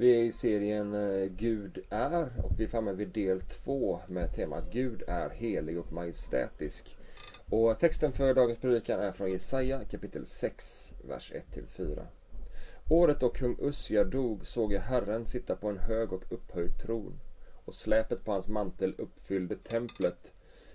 Vi 0.00 0.20
är 0.20 0.24
i 0.24 0.32
serien 0.32 0.94
eh, 0.94 1.24
Gud 1.26 1.78
är 1.90 2.32
och 2.44 2.52
vi 2.58 2.64
är 2.64 2.68
framme 2.68 2.92
vid 2.92 3.08
del 3.08 3.40
två 3.40 4.00
med 4.08 4.34
temat 4.34 4.72
Gud 4.72 5.02
är 5.06 5.30
helig 5.30 5.78
och 5.78 5.92
majestätisk. 5.92 6.96
Och 7.50 7.78
texten 7.78 8.12
för 8.12 8.34
dagens 8.34 8.58
predikan 8.58 9.00
är 9.00 9.12
från 9.12 9.30
Jesaja 9.32 9.84
kapitel 9.84 10.26
6, 10.26 10.94
vers 11.08 11.32
1-4. 11.76 12.02
Året 12.90 13.20
då 13.20 13.28
kung 13.28 13.56
Usja 13.60 14.04
dog 14.04 14.46
såg 14.46 14.72
jag 14.72 14.80
Herren 14.80 15.26
sitta 15.26 15.56
på 15.56 15.68
en 15.68 15.78
hög 15.78 16.12
och 16.12 16.24
upphöjd 16.30 16.78
tron 16.78 17.20
och 17.64 17.74
släpet 17.74 18.24
på 18.24 18.32
hans 18.32 18.48
mantel 18.48 18.94
uppfyllde 18.98 19.56
templet. 19.56 20.32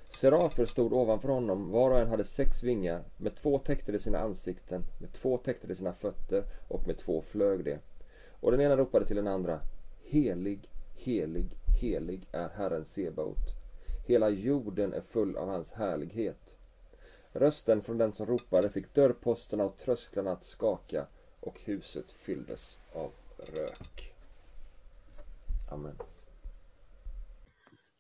Serafer 0.10 0.66
stod 0.66 0.94
ovanför 0.94 1.30
honom, 1.30 1.72
var 1.72 1.92
och 1.92 2.00
en 2.00 2.10
hade 2.10 2.24
sex 2.24 2.64
vingar, 2.64 3.04
med 3.18 3.36
två 3.36 3.60
täckte 3.60 3.92
de 3.92 4.00
sina 4.00 4.20
ansikten, 4.20 4.84
med 5.02 5.14
två 5.14 5.38
täckte 5.38 5.68
de 5.68 5.76
sina 5.76 5.94
fötter 5.94 6.44
och 6.68 6.88
med 6.88 6.98
två 6.98 7.22
flög 7.22 7.64
de. 7.64 7.78
Och 8.46 8.52
den 8.52 8.62
ena 8.62 8.78
ropade 8.78 9.06
till 9.06 9.16
den 9.16 9.28
andra 9.28 9.60
Helig, 10.04 10.70
helig, 10.96 11.50
helig 11.82 12.28
är 12.32 12.50
Herren 12.50 12.86
Sebaot. 12.86 13.54
Hela 14.08 14.30
jorden 14.30 14.94
är 14.94 15.02
full 15.02 15.38
av 15.38 15.50
hans 15.50 15.72
härlighet. 15.72 16.56
Rösten 17.32 17.82
från 17.82 17.98
den 17.98 18.14
som 18.14 18.26
ropade 18.26 18.70
fick 18.70 18.94
dörrposterna 18.94 19.64
och 19.64 19.78
trösklarna 19.78 20.32
att 20.32 20.44
skaka 20.44 21.06
och 21.40 21.60
huset 21.60 22.12
fylldes 22.12 22.80
av 22.94 23.12
rök. 23.38 24.14
Amen. 25.72 25.96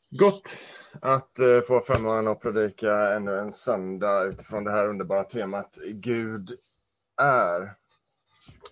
Gott 0.09 0.50
att 1.02 1.39
eh, 1.39 1.62
få 1.62 1.80
förmånen 1.80 2.27
att 2.27 2.41
predika 2.41 3.16
ännu 3.16 3.39
en 3.39 3.52
söndag 3.52 4.23
utifrån 4.23 4.64
det 4.64 4.72
här 4.72 4.88
underbara 4.88 5.23
temat 5.23 5.77
Gud 5.94 6.58
är. 7.22 7.75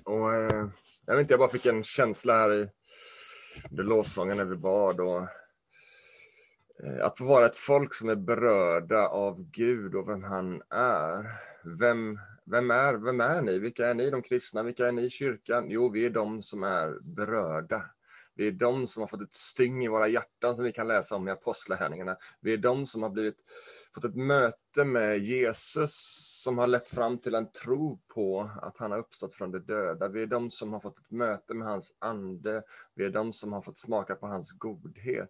Och 0.05 0.33
eh, 0.33 0.67
jag 1.05 1.15
vet 1.15 1.21
inte, 1.21 1.33
jag 1.33 1.39
bara 1.39 1.49
fick 1.49 1.65
en 1.65 1.83
känsla 1.83 2.33
här 2.33 2.53
i 2.53 2.69
under 3.71 3.83
lovsången 3.83 4.37
när 4.37 4.45
vi 4.45 4.55
bad 4.55 4.99
och 4.99 5.21
eh, 6.83 7.05
att 7.05 7.17
få 7.17 7.25
vara 7.25 7.45
ett 7.45 7.57
folk 7.57 7.93
som 7.93 8.09
är 8.09 8.15
berörda 8.15 9.07
av 9.07 9.49
Gud 9.51 9.95
och 9.95 10.09
vem 10.09 10.23
han 10.23 10.61
är. 10.69 11.25
Vem, 11.79 12.19
vem, 12.45 12.71
är, 12.71 12.93
vem 12.93 13.21
är 13.21 13.41
ni? 13.41 13.59
Vilka 13.59 13.87
är 13.87 13.93
ni, 13.93 14.09
de 14.09 14.21
kristna? 14.21 14.63
Vilka 14.63 14.87
är 14.87 14.91
ni 14.91 15.01
i 15.01 15.09
kyrkan? 15.09 15.65
Jo, 15.69 15.89
vi 15.89 16.05
är 16.05 16.09
de 16.09 16.41
som 16.41 16.63
är 16.63 16.99
berörda. 17.01 17.85
Vi 18.35 18.47
är 18.47 18.51
de 18.51 18.87
som 18.87 19.01
har 19.01 19.07
fått 19.07 19.21
ett 19.21 19.33
styng 19.33 19.85
i 19.85 19.87
våra 19.87 20.07
hjärtan 20.07 20.55
som 20.55 20.65
vi 20.65 20.71
kan 20.71 20.87
läsa 20.87 21.15
om 21.15 21.27
i 21.27 21.31
Apostlagärningarna. 21.31 22.17
Vi 22.41 22.53
är 22.53 22.57
de 22.57 22.85
som 22.85 23.03
har 23.03 23.09
blivit, 23.09 23.37
fått 23.93 24.05
ett 24.05 24.15
möte 24.15 24.85
med 24.85 25.19
Jesus 25.19 25.93
som 26.43 26.57
har 26.57 26.67
lett 26.67 26.89
fram 26.89 27.17
till 27.17 27.35
en 27.35 27.51
tro 27.51 27.99
på 28.13 28.49
att 28.61 28.77
han 28.77 28.91
har 28.91 28.99
uppstått 28.99 29.33
från 29.33 29.51
de 29.51 29.59
döda. 29.59 30.07
Vi 30.07 30.21
är 30.21 30.27
de 30.27 30.49
som 30.49 30.73
har 30.73 30.79
fått 30.79 30.99
ett 30.99 31.11
möte 31.11 31.53
med 31.53 31.67
hans 31.67 31.95
ande. 31.99 32.63
Vi 32.95 33.05
är 33.05 33.09
de 33.09 33.33
som 33.33 33.53
har 33.53 33.61
fått 33.61 33.77
smaka 33.77 34.15
på 34.15 34.27
hans 34.27 34.51
godhet. 34.51 35.29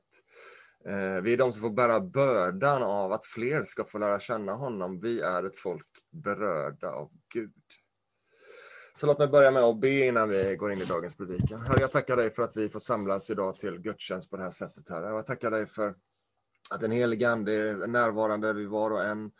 Eh, 0.85 1.21
vi 1.21 1.33
är 1.33 1.37
de 1.37 1.53
som 1.53 1.61
får 1.61 1.69
bära 1.69 1.99
bördan 1.99 2.83
av 2.83 3.11
att 3.11 3.25
fler 3.25 3.63
ska 3.63 3.85
få 3.85 3.97
lära 3.97 4.19
känna 4.19 4.53
honom. 4.53 4.99
Vi 4.99 5.21
är 5.21 5.43
ett 5.43 5.57
folk 5.57 5.87
berörda 6.11 6.89
av 6.91 7.11
Gud. 7.33 7.53
Så 8.95 9.07
låt 9.07 9.19
mig 9.19 9.27
börja 9.27 9.51
med 9.51 9.63
att 9.63 9.79
be 9.79 10.05
innan 10.05 10.29
vi 10.29 10.55
går 10.55 10.71
in 10.71 10.81
i 10.81 10.85
dagens 10.85 11.17
predikan. 11.17 11.61
Herre, 11.61 11.81
jag 11.81 11.91
tackar 11.91 12.17
dig 12.17 12.29
för 12.29 12.43
att 12.43 12.57
vi 12.57 12.69
får 12.69 12.79
samlas 12.79 13.29
idag 13.29 13.55
till 13.55 13.79
gudstjänst 13.79 14.29
på 14.29 14.37
det 14.37 14.43
här 14.43 14.51
sättet. 14.51 14.89
Herre. 14.89 15.07
Jag 15.07 15.25
tackar 15.25 15.51
dig 15.51 15.65
för 15.65 15.95
att 16.69 16.81
den 16.81 16.91
helige 16.91 17.29
Ande 17.29 17.53
är 17.53 17.87
närvarande 17.87 18.53
vid 18.53 18.67
var 18.67 18.91
och 18.91 19.03
en 19.03 19.31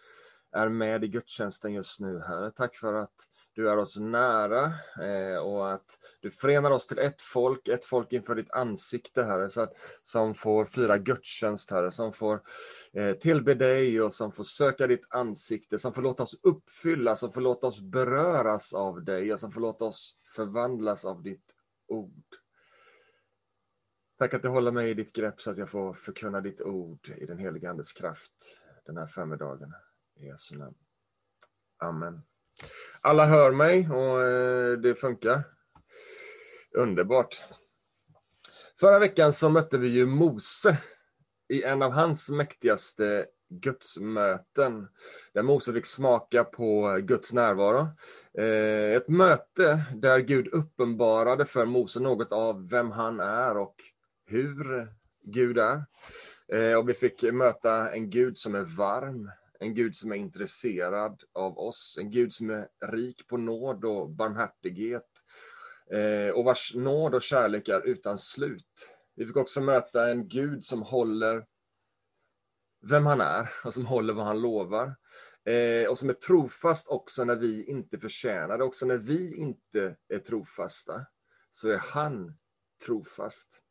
är 0.53 0.69
med 0.69 1.03
i 1.03 1.07
gudstjänsten 1.07 1.73
just 1.73 1.99
nu, 1.99 2.21
Herre. 2.27 2.51
Tack 2.51 2.75
för 2.75 2.93
att 2.93 3.13
du 3.55 3.69
är 3.69 3.77
oss 3.77 3.99
nära 3.99 4.73
eh, 5.01 5.37
och 5.37 5.73
att 5.73 5.99
du 6.21 6.31
förenar 6.31 6.71
oss 6.71 6.87
till 6.87 6.99
ett 6.99 7.21
folk, 7.21 7.67
ett 7.67 7.85
folk 7.85 8.13
inför 8.13 8.35
ditt 8.35 8.51
ansikte, 8.51 9.23
Herre, 9.23 9.49
så 9.49 9.61
att, 9.61 9.73
som 10.01 10.35
får 10.35 10.65
fira 10.65 10.97
gudstjänst, 10.97 11.71
Herre, 11.71 11.91
som 11.91 12.13
får 12.13 12.41
eh, 12.93 13.13
tillbe 13.13 13.53
dig 13.53 14.01
och 14.01 14.13
som 14.13 14.31
får 14.31 14.43
söka 14.43 14.87
ditt 14.87 15.07
ansikte, 15.09 15.79
som 15.79 15.93
får 15.93 16.01
låta 16.01 16.23
oss 16.23 16.39
uppfyllas, 16.43 17.19
som 17.19 17.31
får 17.31 17.41
låta 17.41 17.67
oss 17.67 17.81
beröras 17.81 18.73
av 18.73 19.03
dig 19.03 19.33
och 19.33 19.39
som 19.39 19.51
får 19.51 19.61
låta 19.61 19.85
oss 19.85 20.17
förvandlas 20.35 21.05
av 21.05 21.23
ditt 21.23 21.55
ord. 21.87 22.42
Tack 24.17 24.33
att 24.33 24.41
du 24.41 24.47
håller 24.47 24.71
mig 24.71 24.89
i 24.89 24.93
ditt 24.93 25.13
grepp 25.13 25.41
så 25.41 25.51
att 25.51 25.57
jag 25.57 25.69
får 25.69 25.93
förkunna 25.93 26.41
ditt 26.41 26.61
ord 26.61 27.09
i 27.17 27.25
den 27.25 27.37
heliga 27.37 27.69
Andes 27.69 27.93
kraft 27.93 28.33
den 28.85 28.97
här 28.97 29.05
förmiddagen. 29.05 29.73
I 30.19 30.25
Jesu 30.25 30.57
namn. 30.57 30.75
Amen. 31.77 32.21
Alla 33.01 33.25
hör 33.25 33.51
mig 33.51 33.89
och 33.89 34.23
eh, 34.23 34.77
det 34.77 34.95
funkar. 34.95 35.43
Underbart. 36.77 37.43
Förra 38.79 38.99
veckan 38.99 39.33
så 39.33 39.49
mötte 39.49 39.77
vi 39.77 39.87
ju 39.87 40.05
Mose 40.05 40.77
i 41.49 41.63
en 41.63 41.81
av 41.81 41.91
hans 41.91 42.29
mäktigaste 42.29 43.25
gudsmöten. 43.49 44.87
Där 45.33 45.43
Mose 45.43 45.73
fick 45.73 45.85
smaka 45.85 46.43
på 46.43 46.99
Guds 47.01 47.33
närvaro. 47.33 47.87
Eh, 48.37 48.95
ett 48.95 49.07
möte 49.07 49.85
där 49.95 50.19
Gud 50.19 50.47
uppenbarade 50.47 51.45
för 51.45 51.65
Mose 51.65 51.99
något 51.99 52.31
av 52.31 52.69
vem 52.69 52.91
han 52.91 53.19
är 53.19 53.57
och 53.57 53.75
hur 54.33 54.87
Gud 55.23 55.57
är. 55.57 55.85
Eh, 56.47 56.77
och 56.77 56.89
vi 56.89 56.93
fick 56.93 57.23
möta 57.33 57.91
en 57.91 58.09
Gud 58.09 58.37
som 58.37 58.55
är 58.55 58.77
varm, 58.77 59.31
en 59.59 59.73
Gud 59.73 59.95
som 59.95 60.11
är 60.11 60.15
intresserad 60.15 61.23
av 61.33 61.57
oss, 61.57 61.97
en 62.01 62.11
Gud 62.11 62.33
som 62.33 62.49
är 62.49 62.67
rik 62.87 63.27
på 63.27 63.37
nåd 63.37 63.85
och 63.85 64.09
barmhärtighet 64.09 65.09
eh, 65.91 66.35
och 66.35 66.45
vars 66.45 66.75
nåd 66.75 67.15
och 67.15 67.21
kärlek 67.21 67.69
är 67.69 67.85
utan 67.85 68.17
slut. 68.17 68.95
Vi 69.15 69.25
fick 69.25 69.37
också 69.37 69.61
möta 69.61 70.11
en 70.11 70.27
Gud 70.27 70.63
som 70.63 70.81
håller 70.81 71.45
vem 72.89 73.05
han 73.05 73.21
är 73.21 73.49
och 73.65 73.73
som 73.73 73.85
håller 73.85 74.13
vad 74.13 74.25
han 74.25 74.41
lovar. 74.41 74.95
Eh, 75.45 75.89
och 75.89 75.99
som 75.99 76.09
är 76.09 76.13
trofast 76.13 76.87
också 76.87 77.23
när 77.23 77.35
vi 77.35 77.65
inte 77.65 77.99
förtjänar 77.99 78.57
det. 78.57 78.63
Också 78.63 78.85
när 78.85 78.97
vi 78.97 79.35
inte 79.35 79.95
är 80.09 80.19
trofasta 80.19 81.05
så 81.51 81.69
är 81.69 81.77
han 81.77 82.37
trofast. 82.85 83.63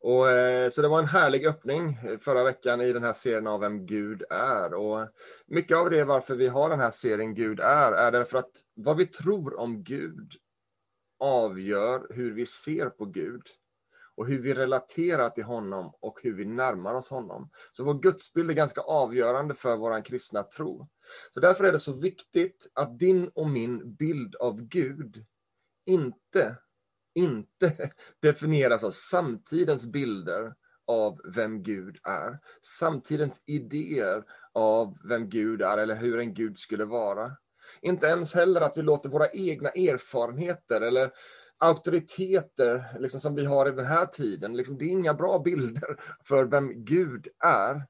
Och, 0.00 0.30
eh, 0.30 0.70
så 0.70 0.82
det 0.82 0.88
var 0.88 0.98
en 0.98 1.06
härlig 1.06 1.46
öppning 1.46 1.98
eh, 2.04 2.18
förra 2.18 2.44
veckan 2.44 2.80
i 2.80 2.92
den 2.92 3.02
här 3.02 3.12
serien 3.12 3.46
av 3.46 3.60
Vem 3.60 3.86
Gud 3.86 4.22
är. 4.30 4.74
Och 4.74 5.08
mycket 5.46 5.76
av 5.76 5.90
det 5.90 6.04
varför 6.04 6.34
vi 6.34 6.48
har 6.48 6.70
den 6.70 6.80
här 6.80 6.90
serien 6.90 7.34
Gud 7.34 7.60
är, 7.60 7.92
är 7.92 8.12
därför 8.12 8.38
att 8.38 8.50
vad 8.74 8.96
vi 8.96 9.06
tror 9.06 9.60
om 9.60 9.84
Gud 9.84 10.32
avgör 11.18 12.06
hur 12.10 12.34
vi 12.34 12.46
ser 12.46 12.90
på 12.90 13.04
Gud 13.04 13.42
och 14.16 14.26
hur 14.26 14.38
vi 14.38 14.54
relaterar 14.54 15.30
till 15.30 15.44
honom 15.44 15.92
och 16.00 16.18
hur 16.22 16.34
vi 16.34 16.44
närmar 16.44 16.94
oss 16.94 17.10
honom. 17.10 17.50
Så 17.72 17.84
vår 17.84 17.94
gudsbild 17.94 18.50
är 18.50 18.54
ganska 18.54 18.80
avgörande 18.80 19.54
för 19.54 19.76
vår 19.76 20.04
kristna 20.04 20.42
tro. 20.42 20.88
Så 21.34 21.40
därför 21.40 21.64
är 21.64 21.72
det 21.72 21.80
så 21.80 22.00
viktigt 22.00 22.70
att 22.74 22.98
din 22.98 23.28
och 23.34 23.48
min 23.48 23.94
bild 23.94 24.34
av 24.34 24.62
Gud 24.62 25.24
inte 25.86 26.56
inte 27.18 27.90
definieras 28.22 28.84
av 28.84 28.90
samtidens 28.90 29.86
bilder 29.86 30.54
av 30.86 31.20
vem 31.34 31.62
Gud 31.62 31.98
är. 32.04 32.38
Samtidens 32.60 33.42
idéer 33.46 34.24
av 34.54 34.96
vem 35.08 35.28
Gud 35.28 35.62
är 35.62 35.78
eller 35.78 35.94
hur 35.94 36.18
en 36.18 36.34
Gud 36.34 36.58
skulle 36.58 36.84
vara. 36.84 37.30
Inte 37.82 38.06
ens 38.06 38.34
heller 38.34 38.60
att 38.60 38.76
vi 38.76 38.82
låter 38.82 39.08
våra 39.08 39.28
egna 39.28 39.68
erfarenheter 39.68 40.80
eller 40.80 41.10
auktoriteter 41.58 42.98
liksom 42.98 43.20
som 43.20 43.34
vi 43.34 43.44
har 43.44 43.68
i 43.68 43.70
den 43.70 43.86
här 43.86 44.06
tiden, 44.06 44.56
liksom, 44.56 44.78
det 44.78 44.84
är 44.84 44.88
inga 44.88 45.14
bra 45.14 45.38
bilder 45.38 45.96
för 46.24 46.44
vem 46.44 46.84
Gud 46.84 47.28
är. 47.44 47.86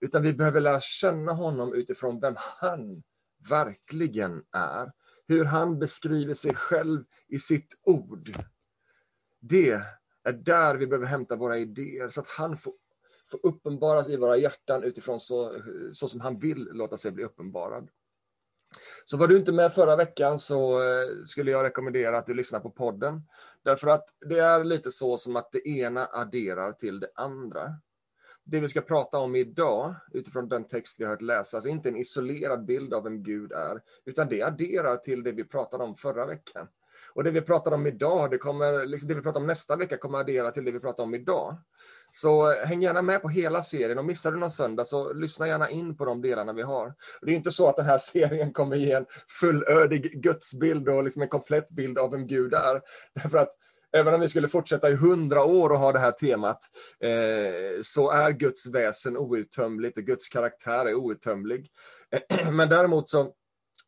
Utan 0.00 0.22
vi 0.22 0.32
behöver 0.32 0.60
lära 0.60 0.80
känna 0.80 1.32
honom 1.32 1.74
utifrån 1.74 2.20
vem 2.20 2.34
han 2.36 3.02
verkligen 3.48 4.42
är. 4.52 4.92
Hur 5.28 5.44
han 5.44 5.78
beskriver 5.78 6.34
sig 6.34 6.54
själv 6.54 7.04
i 7.28 7.38
sitt 7.38 7.74
ord. 7.82 8.28
Det 9.40 9.70
är 10.24 10.32
där 10.32 10.74
vi 10.74 10.86
behöver 10.86 11.06
hämta 11.06 11.36
våra 11.36 11.58
idéer, 11.58 12.08
så 12.08 12.20
att 12.20 12.28
han 12.28 12.56
får, 12.56 12.72
får 13.30 13.40
uppenbaras 13.42 14.08
i 14.08 14.16
våra 14.16 14.36
hjärtan 14.36 14.84
utifrån 14.84 15.20
så, 15.20 15.54
så 15.92 16.08
som 16.08 16.20
han 16.20 16.38
vill 16.38 16.68
låta 16.72 16.96
sig 16.96 17.12
bli 17.12 17.24
uppenbarad. 17.24 17.90
Så 19.04 19.16
var 19.16 19.26
du 19.26 19.38
inte 19.38 19.52
med 19.52 19.72
förra 19.72 19.96
veckan 19.96 20.38
så 20.38 20.82
eh, 20.82 21.08
skulle 21.24 21.50
jag 21.50 21.64
rekommendera 21.64 22.18
att 22.18 22.26
du 22.26 22.34
lyssnar 22.34 22.60
på 22.60 22.70
podden. 22.70 23.22
Därför 23.62 23.88
att 23.88 24.04
det 24.28 24.38
är 24.38 24.64
lite 24.64 24.90
så 24.90 25.16
som 25.16 25.36
att 25.36 25.52
det 25.52 25.68
ena 25.68 26.08
adderar 26.12 26.72
till 26.72 27.00
det 27.00 27.10
andra. 27.14 27.74
Det 28.44 28.60
vi 28.60 28.68
ska 28.68 28.80
prata 28.80 29.18
om 29.18 29.36
idag, 29.36 29.94
utifrån 30.12 30.48
den 30.48 30.64
text 30.64 31.00
vi 31.00 31.04
har 31.04 31.10
hört 31.10 31.22
läsas, 31.22 31.66
är 31.66 31.70
inte 31.70 31.88
en 31.88 31.96
isolerad 31.96 32.64
bild 32.64 32.94
av 32.94 33.04
vem 33.04 33.22
Gud 33.22 33.52
är, 33.52 33.82
utan 34.04 34.28
det 34.28 34.42
adderar 34.42 34.96
till 34.96 35.22
det 35.22 35.32
vi 35.32 35.44
pratade 35.44 35.84
om 35.84 35.96
förra 35.96 36.26
veckan. 36.26 36.68
Och 37.18 37.24
det 37.24 37.30
vi 37.30 37.40
pratar 37.40 37.72
om 37.72 37.86
idag, 37.86 38.30
det, 38.30 38.38
kommer, 38.38 38.86
liksom 38.86 39.08
det 39.08 39.14
vi 39.14 39.22
pratar 39.22 39.40
om 39.40 39.46
nästa 39.46 39.76
vecka 39.76 39.96
kommer 39.96 40.18
addera 40.18 40.50
till 40.50 40.64
det 40.64 40.70
vi 40.70 40.80
pratar 40.80 41.04
om 41.04 41.14
idag. 41.14 41.56
Så 42.10 42.52
eh, 42.52 42.66
häng 42.66 42.82
gärna 42.82 43.02
med 43.02 43.22
på 43.22 43.28
hela 43.28 43.62
serien 43.62 43.98
och 43.98 44.04
missar 44.04 44.32
du 44.32 44.38
någon 44.38 44.50
söndag 44.50 44.84
så 44.84 45.12
lyssna 45.12 45.48
gärna 45.48 45.70
in 45.70 45.96
på 45.96 46.04
de 46.04 46.22
delarna 46.22 46.52
vi 46.52 46.62
har. 46.62 46.94
Det 47.22 47.30
är 47.30 47.34
inte 47.34 47.50
så 47.50 47.68
att 47.68 47.76
den 47.76 47.86
här 47.86 47.98
serien 48.12 48.52
kommer 48.52 48.76
ge 48.76 48.92
en 48.92 49.06
fullödig 49.40 50.22
gudsbild 50.22 50.88
och 50.88 51.04
liksom 51.04 51.22
en 51.22 51.28
komplett 51.28 51.70
bild 51.70 51.98
av 51.98 52.10
vem 52.10 52.26
Gud 52.26 52.54
är. 52.54 52.80
Därför 53.14 53.38
att 53.38 53.50
Även 53.92 54.14
om 54.14 54.20
vi 54.20 54.28
skulle 54.28 54.48
fortsätta 54.48 54.90
i 54.90 54.94
hundra 54.94 55.44
år 55.44 55.70
och 55.70 55.78
ha 55.78 55.92
det 55.92 55.98
här 55.98 56.12
temat, 56.12 56.58
eh, 57.00 57.80
så 57.82 58.10
är 58.10 58.30
Guds 58.30 58.66
väsen 58.66 59.16
outtömligt 59.16 59.98
och 59.98 60.04
Guds 60.04 60.28
karaktär 60.28 60.86
är 60.86 60.94
outtömlig. 60.94 61.66
Men 62.52 62.68
däremot 62.68 63.10
så 63.10 63.32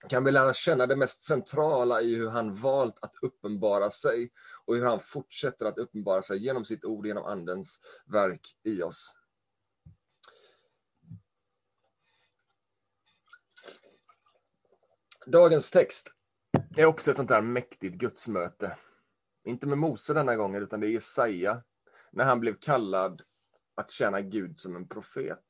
kan 0.09 0.25
vi 0.25 0.31
lära 0.31 0.55
känna 0.55 0.87
det 0.87 0.97
mest 0.97 1.21
centrala 1.23 2.01
i 2.01 2.15
hur 2.15 2.29
han 2.29 2.55
valt 2.55 2.99
att 3.03 3.15
uppenbara 3.23 3.91
sig 3.91 4.33
och 4.65 4.75
hur 4.75 4.85
han 4.85 5.01
fortsätter 5.01 5.67
att 5.67 5.79
uppenbara 5.79 6.23
sig 6.23 6.39
genom 6.39 6.65
sitt 6.65 6.85
ord, 6.85 7.07
genom 7.07 7.25
Andens 7.25 7.81
verk 8.07 8.57
i 8.63 8.83
oss. 8.83 9.15
Dagens 15.27 15.71
text 15.71 16.15
är 16.77 16.85
också 16.85 17.11
ett 17.11 17.17
sånt 17.17 17.29
där 17.29 17.43
mäktigt 17.43 17.95
gudsmöte. 17.95 18.77
Inte 19.45 19.67
med 19.67 19.79
Mose 19.79 20.15
denna 20.15 20.37
gången, 20.37 20.63
utan 20.63 20.81
det 20.81 20.87
är 20.87 20.91
Jesaja, 20.91 21.63
när 22.13 22.25
han 22.25 22.41
blev 22.41 22.57
kallad 22.61 23.23
att 23.75 23.91
tjäna 23.91 24.21
Gud 24.21 24.61
som 24.61 24.77
en 24.77 24.89
profet. 24.89 25.45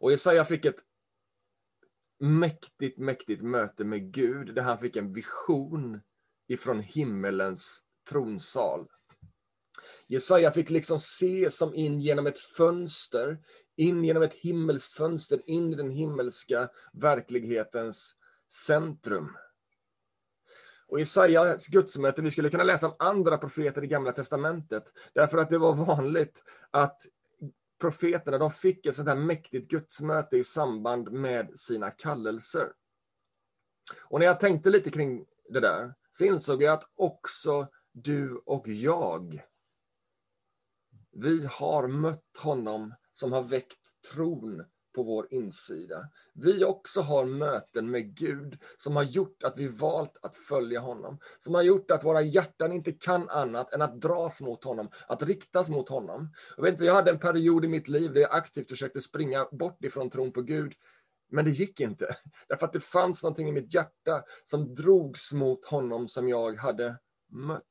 Och 0.00 0.10
Jesaja 0.10 0.44
fick 0.44 0.64
ett 0.64 0.87
mäktigt, 2.20 2.98
mäktigt 2.98 3.42
möte 3.42 3.84
med 3.84 4.12
Gud, 4.12 4.54
där 4.54 4.62
han 4.62 4.78
fick 4.78 4.96
en 4.96 5.12
vision 5.12 6.00
ifrån 6.48 6.80
himmelens 6.80 7.82
tronsal. 8.08 8.86
Jesaja 10.06 10.50
fick 10.50 10.70
liksom 10.70 11.00
se 11.00 11.50
som 11.50 11.74
in 11.74 12.00
genom 12.00 12.26
ett 12.26 12.38
fönster, 12.38 13.38
in 13.76 14.04
genom 14.04 14.22
ett 14.22 14.34
himmelskt 14.34 14.92
fönster, 14.92 15.40
in 15.46 15.72
i 15.72 15.76
den 15.76 15.90
himmelska 15.90 16.68
verklighetens 16.92 18.14
centrum. 18.66 19.36
Och 20.88 20.98
Jesajas 20.98 21.66
gudsmöte, 21.66 22.22
vi 22.22 22.30
skulle 22.30 22.50
kunna 22.50 22.64
läsa 22.64 22.86
om 22.86 22.96
andra 22.98 23.38
profeter 23.38 23.84
i 23.84 23.86
Gamla 23.86 24.12
Testamentet, 24.12 24.92
därför 25.14 25.38
att 25.38 25.50
det 25.50 25.58
var 25.58 25.74
vanligt 25.74 26.44
att 26.70 27.02
profeterna 27.78 28.38
de 28.38 28.50
fick 28.50 28.86
ett 28.86 28.96
sånt 28.96 29.08
här 29.08 29.16
mäktigt 29.16 29.70
gudsmöte 29.70 30.36
i 30.36 30.44
samband 30.44 31.12
med 31.12 31.58
sina 31.58 31.90
kallelser. 31.90 32.72
Och 34.04 34.18
när 34.18 34.26
jag 34.26 34.40
tänkte 34.40 34.70
lite 34.70 34.90
kring 34.90 35.24
det 35.48 35.60
där, 35.60 35.94
så 36.12 36.24
insåg 36.24 36.62
jag 36.62 36.74
att 36.74 36.90
också 36.94 37.68
du 37.92 38.36
och 38.36 38.68
jag, 38.68 39.42
vi 41.10 41.46
har 41.46 41.88
mött 41.88 42.36
honom 42.38 42.94
som 43.12 43.32
har 43.32 43.42
väckt 43.42 44.02
tron 44.12 44.64
på 44.98 45.02
vår 45.02 45.26
insida. 45.30 46.08
Vi 46.34 46.64
också 46.64 47.00
har 47.00 47.24
möten 47.24 47.90
med 47.90 48.14
Gud 48.14 48.58
som 48.76 48.96
har 48.96 49.02
gjort 49.02 49.42
att 49.42 49.58
vi 49.58 49.66
valt 49.66 50.16
att 50.22 50.36
följa 50.36 50.80
honom. 50.80 51.18
Som 51.38 51.54
har 51.54 51.62
gjort 51.62 51.90
att 51.90 52.04
våra 52.04 52.22
hjärtan 52.22 52.72
inte 52.72 52.92
kan 52.92 53.28
annat 53.28 53.72
än 53.72 53.82
att 53.82 54.00
dras 54.00 54.40
mot 54.40 54.64
honom, 54.64 54.90
att 55.06 55.22
riktas 55.22 55.68
mot 55.68 55.88
honom. 55.88 56.34
Jag, 56.56 56.62
vet 56.62 56.72
inte, 56.72 56.84
jag 56.84 56.94
hade 56.94 57.10
en 57.10 57.18
period 57.18 57.64
i 57.64 57.68
mitt 57.68 57.88
liv 57.88 58.12
där 58.12 58.20
jag 58.20 58.32
aktivt 58.32 58.68
försökte 58.68 59.00
springa 59.00 59.46
bort 59.52 59.84
ifrån 59.84 60.10
tron 60.10 60.32
på 60.32 60.42
Gud. 60.42 60.72
Men 61.30 61.44
det 61.44 61.50
gick 61.50 61.80
inte, 61.80 62.16
därför 62.48 62.66
att 62.66 62.72
det 62.72 62.80
fanns 62.80 63.22
någonting 63.22 63.48
i 63.48 63.52
mitt 63.52 63.74
hjärta 63.74 64.22
som 64.44 64.74
drogs 64.74 65.32
mot 65.32 65.66
honom 65.66 66.08
som 66.08 66.28
jag 66.28 66.56
hade 66.56 66.98
mött. 67.32 67.64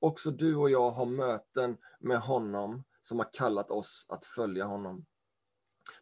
Också 0.00 0.30
du 0.30 0.56
och 0.56 0.70
jag 0.70 0.90
har 0.90 1.06
möten 1.06 1.76
med 2.00 2.18
honom 2.18 2.84
som 3.00 3.18
har 3.18 3.32
kallat 3.32 3.70
oss 3.70 4.06
att 4.08 4.24
följa 4.24 4.64
honom. 4.64 5.06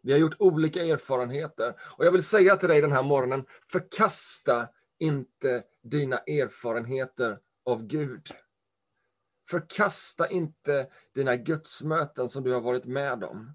Vi 0.03 0.13
har 0.13 0.19
gjort 0.19 0.37
olika 0.39 0.85
erfarenheter. 0.85 1.75
Och 1.97 2.05
jag 2.05 2.13
vill 2.13 2.23
säga 2.23 2.57
till 2.57 2.69
dig 2.69 2.81
den 2.81 2.93
här 2.93 3.03
morgonen, 3.03 3.45
förkasta 3.73 4.69
inte 4.99 5.63
dina 5.83 6.19
erfarenheter 6.19 7.39
av 7.67 7.87
Gud. 7.87 8.29
Förkasta 9.51 10.29
inte 10.29 10.87
dina 11.15 11.37
gudsmöten 11.37 12.29
som 12.29 12.45
du 12.45 12.53
har 12.53 12.61
varit 12.61 12.85
med 12.85 13.25
om. 13.25 13.55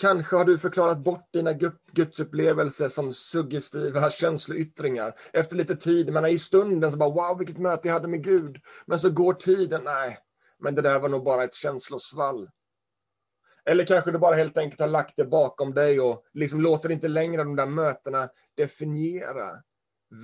Kanske 0.00 0.36
har 0.36 0.44
du 0.44 0.58
förklarat 0.58 1.04
bort 1.04 1.32
dina 1.32 1.52
gudsupplevelser 1.92 2.88
som 2.88 3.12
suggestiva 3.12 4.10
känsloyttringar. 4.10 5.14
Efter 5.32 5.56
lite 5.56 5.76
tid, 5.76 6.12
men 6.12 6.26
i 6.26 6.38
stunden 6.38 6.92
så 6.92 6.98
bara 6.98 7.10
wow 7.10 7.38
vilket 7.38 7.58
möte 7.58 7.88
jag 7.88 7.94
hade 7.94 8.08
med 8.08 8.24
Gud. 8.24 8.60
Men 8.86 8.98
så 8.98 9.10
går 9.10 9.32
tiden, 9.32 9.84
nej, 9.84 10.18
men 10.58 10.74
det 10.74 10.82
där 10.82 10.98
var 10.98 11.08
nog 11.08 11.24
bara 11.24 11.44
ett 11.44 11.54
känslosvall. 11.54 12.48
Eller 13.64 13.86
kanske 13.86 14.10
du 14.10 14.18
bara 14.18 14.34
helt 14.36 14.56
enkelt 14.56 14.80
har 14.80 14.88
lagt 14.88 15.16
det 15.16 15.24
bakom 15.24 15.74
dig 15.74 16.00
och 16.00 16.24
liksom 16.32 16.60
låter 16.60 16.90
inte 16.90 17.08
längre 17.08 17.44
de 17.44 17.56
där 17.56 17.66
mötena 17.66 18.28
definiera 18.54 19.62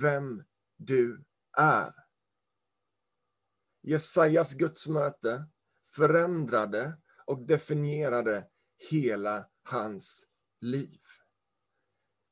vem 0.01 0.43
du 0.77 1.23
är. 1.57 1.93
Jesajas 3.81 4.53
gudsmöte 4.53 5.45
förändrade 5.87 6.97
och 7.25 7.45
definierade 7.45 8.47
hela 8.89 9.45
hans 9.63 10.25
liv. 10.61 10.99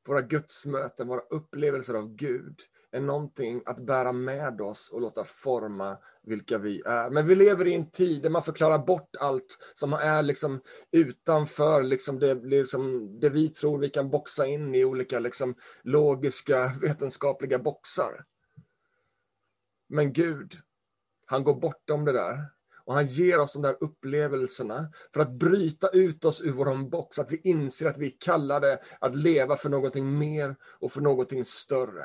Våra 0.06 0.22
gudsmöten, 0.22 1.08
våra 1.08 1.20
upplevelser 1.20 1.94
av 1.94 2.14
Gud 2.14 2.60
är 2.96 3.00
någonting 3.00 3.62
att 3.66 3.86
bära 3.86 4.12
med 4.12 4.60
oss 4.60 4.90
och 4.92 5.00
låta 5.00 5.24
forma 5.24 5.98
vilka 6.22 6.58
vi 6.58 6.82
är. 6.86 7.10
Men 7.10 7.26
vi 7.26 7.34
lever 7.34 7.66
i 7.66 7.74
en 7.74 7.90
tid 7.90 8.22
där 8.22 8.30
man 8.30 8.42
förklarar 8.42 8.78
bort 8.78 9.16
allt 9.20 9.58
som 9.74 9.92
är 9.92 10.22
liksom 10.22 10.60
utanför 10.90 11.82
liksom 11.82 12.18
det, 12.18 12.34
liksom 12.34 13.10
det 13.20 13.28
vi 13.28 13.48
tror 13.48 13.78
vi 13.78 13.88
kan 13.88 14.10
boxa 14.10 14.46
in 14.46 14.74
i 14.74 14.84
olika 14.84 15.18
liksom 15.18 15.54
logiska, 15.82 16.72
vetenskapliga 16.80 17.58
boxar. 17.58 18.24
Men 19.88 20.12
Gud, 20.12 20.54
han 21.26 21.44
går 21.44 21.54
bortom 21.54 22.04
det 22.04 22.12
där. 22.12 22.38
Och 22.84 22.94
han 22.94 23.06
ger 23.06 23.40
oss 23.40 23.52
de 23.52 23.62
där 23.62 23.76
upplevelserna 23.80 24.92
för 25.14 25.20
att 25.20 25.32
bryta 25.32 25.88
ut 25.88 26.24
oss 26.24 26.40
ur 26.40 26.52
vår 26.52 26.88
box, 26.88 27.18
att 27.18 27.32
vi 27.32 27.40
inser 27.44 27.86
att 27.88 27.98
vi 27.98 28.06
är 28.06 28.16
kallade 28.20 28.80
att 29.00 29.16
leva 29.16 29.56
för 29.56 29.68
någonting 29.68 30.18
mer 30.18 30.56
och 30.62 30.92
för 30.92 31.00
någonting 31.00 31.44
större. 31.44 32.04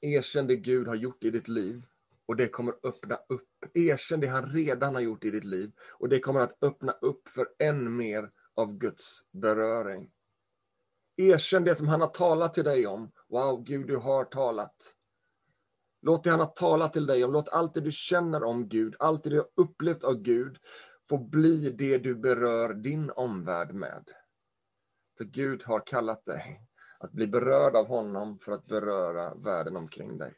Erkänn 0.00 0.46
det 0.46 0.56
Gud 0.56 0.88
har 0.88 0.94
gjort 0.94 1.24
i 1.24 1.30
ditt 1.30 1.48
liv 1.48 1.86
och 2.26 2.36
det 2.36 2.48
kommer 2.48 2.74
öppna 2.82 3.18
upp. 3.28 3.48
Erkänn 3.74 4.20
det 4.20 4.26
han 4.26 4.46
redan 4.46 4.94
har 4.94 5.02
gjort 5.02 5.24
i 5.24 5.30
ditt 5.30 5.44
liv 5.44 5.72
och 5.80 6.08
det 6.08 6.20
kommer 6.20 6.40
att 6.40 6.62
öppna 6.62 6.92
upp 6.92 7.28
för 7.28 7.48
än 7.58 7.96
mer 7.96 8.30
av 8.54 8.78
Guds 8.78 9.20
beröring. 9.32 10.10
Erkänn 11.16 11.64
det 11.64 11.74
som 11.74 11.88
han 11.88 12.00
har 12.00 12.08
talat 12.08 12.54
till 12.54 12.64
dig 12.64 12.86
om. 12.86 13.12
Wow, 13.28 13.64
Gud, 13.64 13.86
du 13.86 13.96
har 13.96 14.24
talat. 14.24 14.96
Låt 16.02 16.24
det 16.24 16.30
han 16.30 16.40
har 16.40 16.46
talat 16.46 16.92
till 16.92 17.06
dig 17.06 17.24
om, 17.24 17.32
låt 17.32 17.48
allt 17.48 17.74
det 17.74 17.80
du 17.80 17.92
känner 17.92 18.44
om 18.44 18.68
Gud, 18.68 18.96
allt 18.98 19.24
det 19.24 19.30
du 19.30 19.36
har 19.36 19.48
upplevt 19.54 20.04
av 20.04 20.22
Gud, 20.22 20.58
få 21.08 21.18
bli 21.18 21.70
det 21.70 21.98
du 21.98 22.14
berör 22.14 22.74
din 22.74 23.10
omvärld 23.10 23.74
med. 23.74 24.04
För 25.18 25.24
Gud 25.24 25.62
har 25.64 25.86
kallat 25.86 26.24
dig 26.24 26.69
att 27.00 27.12
bli 27.12 27.26
berörd 27.26 27.76
av 27.76 27.86
honom 27.86 28.38
för 28.38 28.52
att 28.52 28.66
beröra 28.66 29.34
världen 29.34 29.76
omkring 29.76 30.18
dig. 30.18 30.34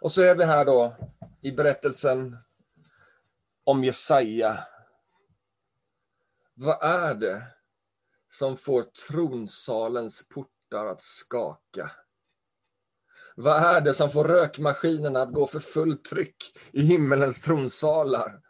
Och 0.00 0.12
så 0.12 0.22
är 0.22 0.34
vi 0.34 0.44
här 0.44 0.64
då 0.64 0.96
i 1.40 1.52
berättelsen 1.52 2.36
om 3.64 3.84
Jesaja. 3.84 4.58
Vad 6.54 6.82
är 6.82 7.14
det 7.14 7.42
som 8.30 8.56
får 8.56 8.82
tronsalens 8.82 10.28
portar 10.28 10.86
att 10.86 11.02
skaka? 11.02 11.90
Vad 13.36 13.62
är 13.62 13.80
det 13.80 13.94
som 13.94 14.10
får 14.10 14.24
rökmaskinerna 14.24 15.22
att 15.22 15.32
gå 15.32 15.46
för 15.46 15.60
fullt 15.60 16.04
tryck 16.04 16.36
i 16.72 16.82
himmelens 16.82 17.42
tronsalar? 17.42 18.40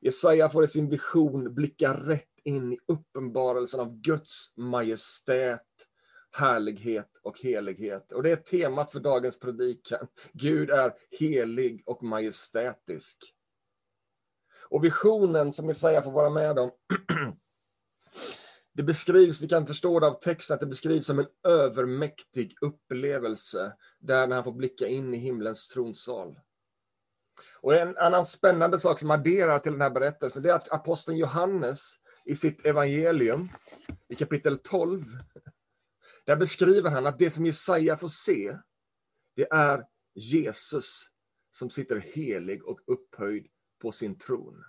Jesaja 0.00 0.48
får 0.48 0.64
i 0.64 0.68
sin 0.68 0.90
vision 0.90 1.54
blicka 1.54 1.94
rätt 1.94 2.33
in 2.44 2.72
i 2.72 2.78
uppenbarelsen 2.88 3.80
av 3.80 4.00
Guds 4.00 4.56
majestät, 4.56 5.60
härlighet 6.32 7.10
och 7.22 7.40
helighet. 7.40 8.12
Och 8.12 8.22
det 8.22 8.30
är 8.30 8.36
temat 8.36 8.92
för 8.92 9.00
dagens 9.00 9.38
predikan. 9.38 10.06
Gud 10.32 10.70
är 10.70 10.94
helig 11.10 11.82
och 11.86 12.02
majestätisk. 12.02 13.34
Och 14.68 14.84
visionen 14.84 15.52
som 15.52 15.68
Jesaja 15.68 16.02
får 16.02 16.10
vara 16.10 16.30
med 16.30 16.58
om, 16.58 16.70
det 18.74 18.82
beskrivs, 18.82 19.42
vi 19.42 19.48
kan 19.48 19.66
förstå 19.66 20.00
det 20.00 20.06
av 20.06 20.20
texten, 20.20 20.54
att 20.54 20.60
det 20.60 20.66
beskrivs 20.66 21.06
som 21.06 21.18
en 21.18 21.26
övermäktig 21.44 22.54
upplevelse, 22.60 23.72
där 24.00 24.28
han 24.28 24.44
får 24.44 24.52
blicka 24.52 24.86
in 24.86 25.14
i 25.14 25.16
himlens 25.16 25.68
tronsal. 25.68 26.40
Och 27.60 27.74
en 27.74 27.96
annan 27.96 28.24
spännande 28.24 28.78
sak 28.78 28.98
som 28.98 29.10
adderar 29.10 29.58
till 29.58 29.72
den 29.72 29.80
här 29.80 29.90
berättelsen, 29.90 30.42
det 30.42 30.50
är 30.50 30.54
att 30.54 30.72
aposteln 30.72 31.18
Johannes 31.18 31.94
i 32.24 32.36
sitt 32.36 32.66
evangelium, 32.66 33.48
i 34.08 34.14
kapitel 34.14 34.58
12, 34.58 35.02
där 36.26 36.36
beskriver 36.36 36.90
han 36.90 37.06
att 37.06 37.18
det 37.18 37.30
som 37.30 37.46
Jesaja 37.46 37.96
får 37.96 38.08
se, 38.08 38.58
det 39.34 39.48
är 39.50 39.86
Jesus 40.14 41.08
som 41.50 41.70
sitter 41.70 41.96
helig 41.96 42.64
och 42.64 42.80
upphöjd 42.86 43.48
på 43.78 43.92
sin 43.92 44.18
tron. 44.18 44.64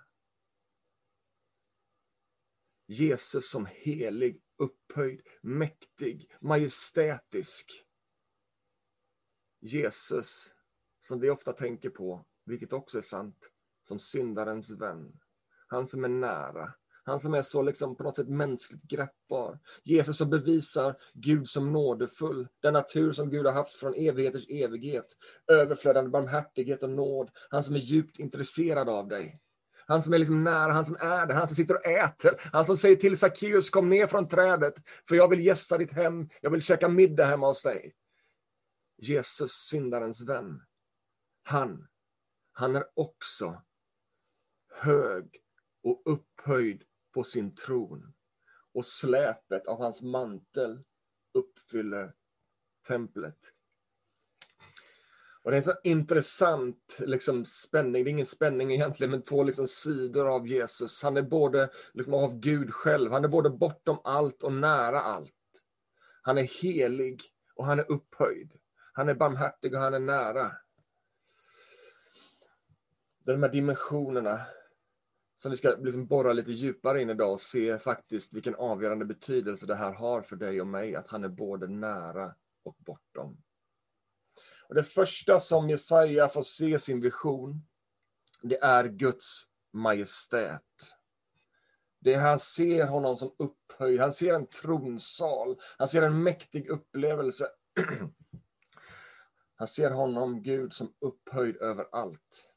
Jesus 2.86 3.50
som 3.50 3.66
helig 3.66 4.42
upphöjd, 4.56 5.20
mäktig, 5.42 6.32
majestätisk. 6.40 7.84
Jesus, 9.60 10.54
som 11.00 11.20
vi 11.20 11.30
ofta 11.30 11.52
tänker 11.52 11.90
på, 11.90 12.26
vilket 12.44 12.72
också 12.72 12.98
är 12.98 13.02
sant, 13.02 13.50
som 13.82 13.98
syndarens 13.98 14.70
vän. 14.70 15.20
Han 15.66 15.86
som 15.86 16.04
är 16.04 16.08
nära, 16.08 16.74
han 17.06 17.20
som 17.20 17.34
är 17.34 17.42
så 17.42 17.62
liksom 17.62 17.96
på 17.96 18.02
något 18.02 18.16
sätt 18.16 18.28
mänskligt 18.28 18.82
greppbar. 18.82 19.58
Jesus 19.84 20.16
som 20.16 20.30
bevisar 20.30 20.96
Gud 21.14 21.48
som 21.48 21.72
nådefull, 21.72 22.48
den 22.62 22.72
natur 22.72 23.12
som 23.12 23.30
Gud 23.30 23.46
har 23.46 23.52
haft 23.52 23.74
från 23.74 23.94
evigheters 23.94 24.48
evighet. 24.48 25.06
Överflödande 25.52 26.10
barmhärtighet 26.10 26.82
och 26.82 26.90
nåd. 26.90 27.30
Han 27.50 27.62
som 27.62 27.74
är 27.74 27.78
djupt 27.78 28.18
intresserad 28.18 28.88
av 28.88 29.08
dig. 29.08 29.40
Han 29.86 30.02
som 30.02 30.14
är 30.14 30.18
liksom 30.18 30.44
nära, 30.44 30.72
han 30.72 30.84
som 30.84 30.96
är 30.96 31.26
där, 31.26 31.34
han 31.34 31.48
som 31.48 31.56
sitter 31.56 31.74
och 31.74 31.86
äter. 31.86 32.30
Han 32.52 32.64
som 32.64 32.76
säger 32.76 32.96
till 32.96 33.18
Sackeus, 33.18 33.70
kom 33.70 33.90
ner 33.90 34.06
från 34.06 34.28
trädet, 34.28 34.74
för 35.08 35.16
jag 35.16 35.28
vill 35.28 35.46
gästa 35.46 35.78
ditt 35.78 35.92
hem, 35.92 36.28
jag 36.40 36.50
vill 36.50 36.62
käka 36.62 36.88
middag 36.88 37.24
hemma 37.24 37.46
hos 37.46 37.62
dig. 37.62 37.94
Jesus, 38.98 39.50
syndarens 39.52 40.28
vän. 40.28 40.62
Han, 41.42 41.86
han 42.52 42.76
är 42.76 42.84
också 42.94 43.62
hög 44.74 45.36
och 45.82 46.02
upphöjd 46.04 46.82
på 47.16 47.24
sin 47.24 47.54
tron 47.54 48.12
och 48.74 48.86
släpet 48.86 49.66
av 49.66 49.78
hans 49.78 50.02
mantel 50.02 50.82
uppfyller 51.34 52.12
templet. 52.88 53.38
Och 55.42 55.50
Det 55.50 55.54
är 55.54 55.58
en 55.58 55.64
så 55.64 55.74
intressant 55.84 56.98
liksom, 57.00 57.44
spänning, 57.44 58.04
det 58.04 58.10
är 58.10 58.12
ingen 58.12 58.26
spänning 58.26 58.72
egentligen, 58.72 59.10
men 59.10 59.22
två 59.22 59.42
liksom, 59.42 59.66
sidor 59.66 60.28
av 60.34 60.46
Jesus. 60.46 61.02
Han 61.02 61.16
är 61.16 61.22
både 61.22 61.70
liksom, 61.92 62.14
av 62.14 62.40
Gud 62.40 62.74
själv, 62.74 63.12
han 63.12 63.24
är 63.24 63.28
både 63.28 63.50
bortom 63.50 63.98
allt 64.04 64.42
och 64.42 64.52
nära 64.52 65.00
allt. 65.00 65.32
Han 66.22 66.38
är 66.38 66.62
helig 66.62 67.22
och 67.54 67.66
han 67.66 67.78
är 67.78 67.92
upphöjd. 67.92 68.52
Han 68.92 69.08
är 69.08 69.14
barmhärtig 69.14 69.74
och 69.74 69.80
han 69.80 69.94
är 69.94 69.98
nära. 69.98 70.52
De 73.24 73.42
här 73.42 73.52
dimensionerna 73.52 74.46
som 75.36 75.50
vi 75.50 75.56
ska 75.56 75.68
liksom 75.68 76.06
borra 76.06 76.32
lite 76.32 76.52
djupare 76.52 77.02
in 77.02 77.10
idag 77.10 77.32
och 77.32 77.40
se 77.40 77.78
faktiskt 77.78 78.32
vilken 78.32 78.54
avgörande 78.54 79.04
betydelse 79.04 79.66
det 79.66 79.74
här 79.74 79.92
har 79.92 80.22
för 80.22 80.36
dig 80.36 80.60
och 80.60 80.66
mig, 80.66 80.96
att 80.96 81.08
han 81.08 81.24
är 81.24 81.28
både 81.28 81.66
nära 81.66 82.34
och 82.64 82.76
bortom. 82.78 83.42
Och 84.68 84.74
det 84.74 84.82
första 84.82 85.40
som 85.40 85.70
Jesaja 85.70 86.28
får 86.28 86.42
se 86.42 86.74
i 86.74 86.78
sin 86.78 87.00
vision, 87.00 87.66
det 88.42 88.62
är 88.62 88.84
Guds 88.84 89.44
majestät. 89.72 90.62
Det 92.00 92.14
är, 92.14 92.18
han 92.18 92.38
ser 92.38 92.86
honom 92.86 93.16
som 93.16 93.34
upphöjd, 93.38 94.00
han 94.00 94.12
ser 94.12 94.34
en 94.34 94.46
tronsal, 94.46 95.56
han 95.78 95.88
ser 95.88 96.02
en 96.02 96.22
mäktig 96.22 96.68
upplevelse. 96.68 97.46
Han 99.58 99.68
ser 99.68 99.90
honom, 99.90 100.42
Gud, 100.42 100.72
som 100.72 100.94
upphöjd 101.00 101.56
över 101.56 101.86
allt. 101.92 102.52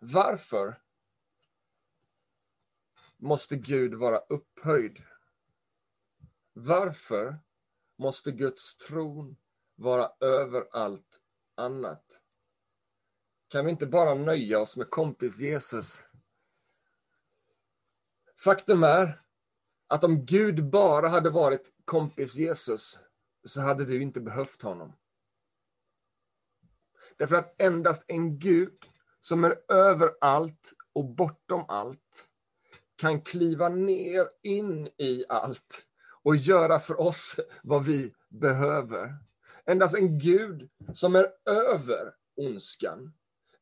Varför 0.00 0.81
måste 3.22 3.56
Gud 3.56 3.94
vara 3.94 4.18
upphöjd? 4.18 5.02
Varför 6.52 7.38
måste 7.98 8.32
Guds 8.32 8.76
tron 8.76 9.36
vara 9.74 10.12
över 10.20 10.66
allt 10.72 11.20
annat? 11.54 12.22
Kan 13.48 13.64
vi 13.64 13.70
inte 13.70 13.86
bara 13.86 14.14
nöja 14.14 14.58
oss 14.60 14.76
med 14.76 14.90
kompis 14.90 15.40
Jesus? 15.40 16.04
Faktum 18.36 18.82
är 18.82 19.22
att 19.86 20.04
om 20.04 20.24
Gud 20.24 20.70
bara 20.70 21.08
hade 21.08 21.30
varit 21.30 21.72
kompis 21.84 22.34
Jesus 22.34 23.00
så 23.44 23.60
hade 23.60 23.84
du 23.84 24.02
inte 24.02 24.20
behövt 24.20 24.62
honom. 24.62 24.92
Därför 27.16 27.36
att 27.36 27.60
endast 27.62 28.04
en 28.08 28.38
Gud 28.38 28.86
som 29.20 29.44
är 29.44 29.72
över 29.72 30.16
allt 30.20 30.72
och 30.92 31.04
bortom 31.04 31.64
allt 31.68 32.31
kan 33.02 33.20
kliva 33.20 33.68
ner 33.68 34.26
in 34.42 34.86
i 34.86 35.24
allt 35.28 35.84
och 36.22 36.36
göra 36.36 36.78
för 36.78 37.00
oss 37.00 37.40
vad 37.62 37.84
vi 37.84 38.12
behöver. 38.30 39.14
Endast 39.66 39.96
en 39.96 40.18
Gud 40.18 40.70
som 40.94 41.16
är 41.16 41.26
över 41.46 42.14
ondskan. 42.36 43.12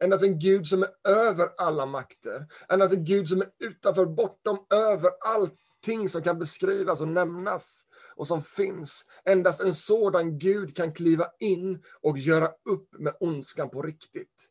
Endast 0.03 0.23
en 0.23 0.39
Gud 0.39 0.67
som 0.67 0.83
är 0.83 1.11
över 1.11 1.49
alla 1.57 1.87
makter. 1.87 2.47
Endast 2.69 2.95
en 2.95 3.05
Gud 3.05 3.29
som 3.29 3.41
är 3.41 3.49
utanför, 3.59 4.07
bortom, 4.07 4.67
över 4.71 5.11
allting 5.25 6.09
som 6.09 6.23
kan 6.23 6.39
beskrivas 6.39 7.01
och 7.01 7.09
nämnas 7.09 7.83
och 8.17 8.27
som 8.27 8.43
finns. 8.43 9.05
Endast 9.25 9.61
en 9.61 9.75
sådan 9.75 10.39
Gud 10.39 10.77
kan 10.77 10.93
kliva 10.93 11.27
in 11.39 11.83
och 12.01 12.19
göra 12.19 12.49
upp 12.71 12.89
med 12.99 13.17
ondskan 13.21 13.71
på 13.71 13.83
riktigt. 13.83 14.51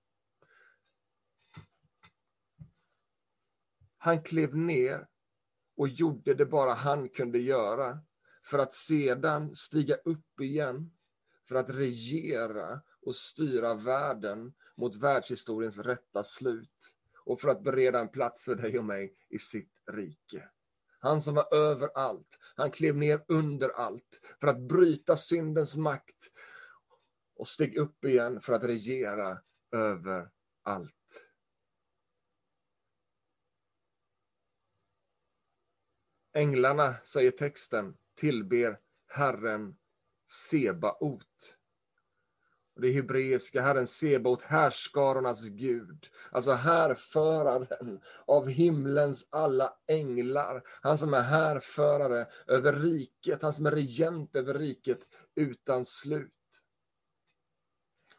Han 4.01 4.23
klev 4.23 4.57
ner 4.57 5.07
och 5.77 5.87
gjorde 5.87 6.33
det 6.33 6.45
bara 6.45 6.73
han 6.73 7.09
kunde 7.09 7.39
göra 7.39 7.99
för 8.45 8.59
att 8.59 8.73
sedan 8.73 9.55
stiga 9.55 9.95
upp 9.95 10.41
igen 10.41 10.91
för 11.47 11.55
att 11.55 11.69
regera 11.69 12.81
och 13.01 13.15
styra 13.15 13.73
världen 13.73 14.53
mot 14.77 14.95
världshistoriens 14.95 15.77
rätta 15.77 16.23
slut 16.23 16.95
och 17.25 17.41
för 17.41 17.49
att 17.49 17.63
bereda 17.63 17.99
en 17.99 18.09
plats 18.09 18.43
för 18.43 18.55
dig 18.55 18.79
och 18.79 18.85
mig 18.85 19.15
i 19.29 19.39
sitt 19.39 19.81
rike. 19.91 20.49
Han 20.99 21.21
som 21.21 21.35
var 21.35 21.53
över 21.53 21.89
allt, 21.95 22.39
han 22.55 22.71
klev 22.71 22.97
ner 22.97 23.25
under 23.27 23.69
allt 23.69 24.21
för 24.39 24.47
att 24.47 24.59
bryta 24.59 25.15
syndens 25.15 25.77
makt 25.77 26.31
och 27.35 27.47
steg 27.47 27.77
upp 27.77 28.05
igen 28.05 28.41
för 28.41 28.53
att 28.53 28.63
regera 28.63 29.37
över 29.71 30.29
allt. 30.63 31.28
Änglarna, 36.39 36.95
säger 37.03 37.31
texten, 37.31 37.93
tillber 38.15 38.79
Herren 39.07 39.75
Sebaot. 40.51 41.57
Det 42.81 42.91
hebreiska 42.91 43.61
Herren 43.61 43.87
Sebaot, 43.87 44.41
härskarornas 44.41 45.49
Gud. 45.49 46.07
Alltså 46.31 46.51
härföraren 46.51 47.99
av 48.27 48.47
himlens 48.47 49.27
alla 49.29 49.73
änglar. 49.87 50.63
Han 50.81 50.97
som 50.97 51.13
är 51.13 51.21
härförare 51.21 52.27
över 52.47 52.73
riket, 52.73 53.41
han 53.41 53.53
som 53.53 53.65
är 53.65 53.71
regent 53.71 54.35
över 54.35 54.53
riket 54.53 54.99
utan 55.35 55.85
slut. 55.85 56.33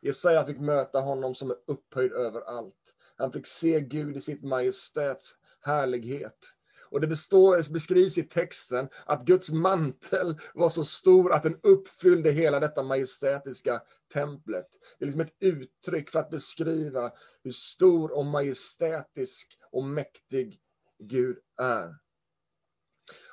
Jesaja 0.00 0.46
fick 0.46 0.60
möta 0.60 1.00
honom 1.00 1.34
som 1.34 1.50
är 1.50 1.56
upphöjd 1.66 2.12
över 2.12 2.40
allt. 2.40 2.94
Han 3.16 3.32
fick 3.32 3.46
se 3.46 3.80
Gud 3.80 4.16
i 4.16 4.20
sitt 4.20 4.42
majestäts 4.42 5.36
härlighet. 5.60 6.56
Och 6.90 7.00
det 7.00 7.06
består, 7.06 7.72
beskrivs 7.72 8.18
i 8.18 8.22
texten 8.22 8.88
att 9.06 9.24
Guds 9.24 9.50
mantel 9.50 10.38
var 10.54 10.68
så 10.68 10.84
stor 10.84 11.32
att 11.32 11.42
den 11.42 11.58
uppfyllde 11.62 12.30
hela 12.30 12.60
detta 12.60 12.82
majestätiska 12.82 13.82
templet. 14.12 14.66
Det 14.98 15.04
är 15.04 15.06
liksom 15.06 15.20
ett 15.20 15.36
uttryck 15.40 16.10
för 16.10 16.18
att 16.18 16.30
beskriva 16.30 17.12
hur 17.44 17.52
stor 17.52 18.12
och 18.12 18.26
majestätisk 18.26 19.58
och 19.72 19.84
mäktig 19.84 20.60
Gud 20.98 21.38
är. 21.58 21.94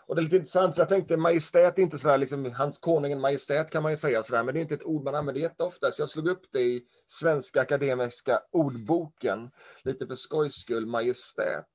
Och 0.07 0.15
det 0.15 0.19
är 0.19 0.23
lite 0.23 0.35
intressant, 0.35 0.75
för 0.75 0.81
jag 0.81 0.89
tänkte 0.89 1.17
majestät 1.17 1.77
är 1.77 1.83
inte 1.83 1.97
sådär, 1.97 2.17
liksom, 2.17 2.53
hans 2.53 2.79
konungen 2.79 3.19
majestät 3.19 3.71
kan 3.71 3.83
man 3.83 3.91
ju 3.91 3.97
säga 3.97 4.23
sådär, 4.23 4.43
men 4.43 4.53
det 4.53 4.59
är 4.59 4.61
inte 4.61 4.75
ett 4.75 4.83
ord 4.83 5.03
man 5.03 5.15
använder 5.15 5.41
jätteofta, 5.41 5.91
så 5.91 6.01
jag 6.01 6.09
slog 6.09 6.27
upp 6.27 6.45
det 6.51 6.61
i 6.61 6.83
Svenska 7.07 7.61
Akademiska 7.61 8.41
ordboken, 8.51 9.49
lite 9.83 10.07
för 10.07 10.15
skojs 10.15 10.53
skull, 10.53 10.85
majestät. 10.85 11.65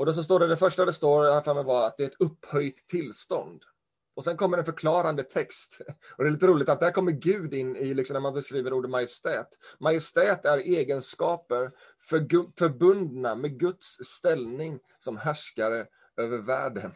Och 0.00 0.06
då 0.06 0.12
så 0.12 0.22
står 0.22 0.40
det, 0.40 0.46
det 0.46 0.56
första 0.56 0.84
det 0.84 0.92
står 0.92 1.24
här 1.24 1.40
framme 1.40 1.62
var 1.62 1.86
att 1.86 1.96
det 1.96 2.02
är 2.02 2.06
ett 2.06 2.20
upphöjt 2.20 2.86
tillstånd. 2.88 3.64
Och 4.14 4.24
sen 4.24 4.36
kommer 4.36 4.58
en 4.58 4.64
förklarande 4.64 5.22
text. 5.22 5.80
Och 6.16 6.24
det 6.24 6.28
är 6.28 6.32
lite 6.32 6.46
roligt 6.46 6.68
att 6.68 6.80
där 6.80 6.90
kommer 6.90 7.12
Gud 7.12 7.54
in 7.54 7.76
i, 7.76 7.94
liksom 7.94 8.14
när 8.14 8.20
man 8.20 8.34
beskriver 8.34 8.72
ordet 8.72 8.90
majestät. 8.90 9.48
Majestät 9.80 10.44
är 10.44 10.58
egenskaper 10.58 11.70
för, 11.98 12.18
förbundna 12.58 13.34
med 13.34 13.58
Guds 13.58 13.86
ställning 14.04 14.80
som 14.98 15.16
härskare 15.16 15.86
över 16.16 16.38
världen. 16.38 16.94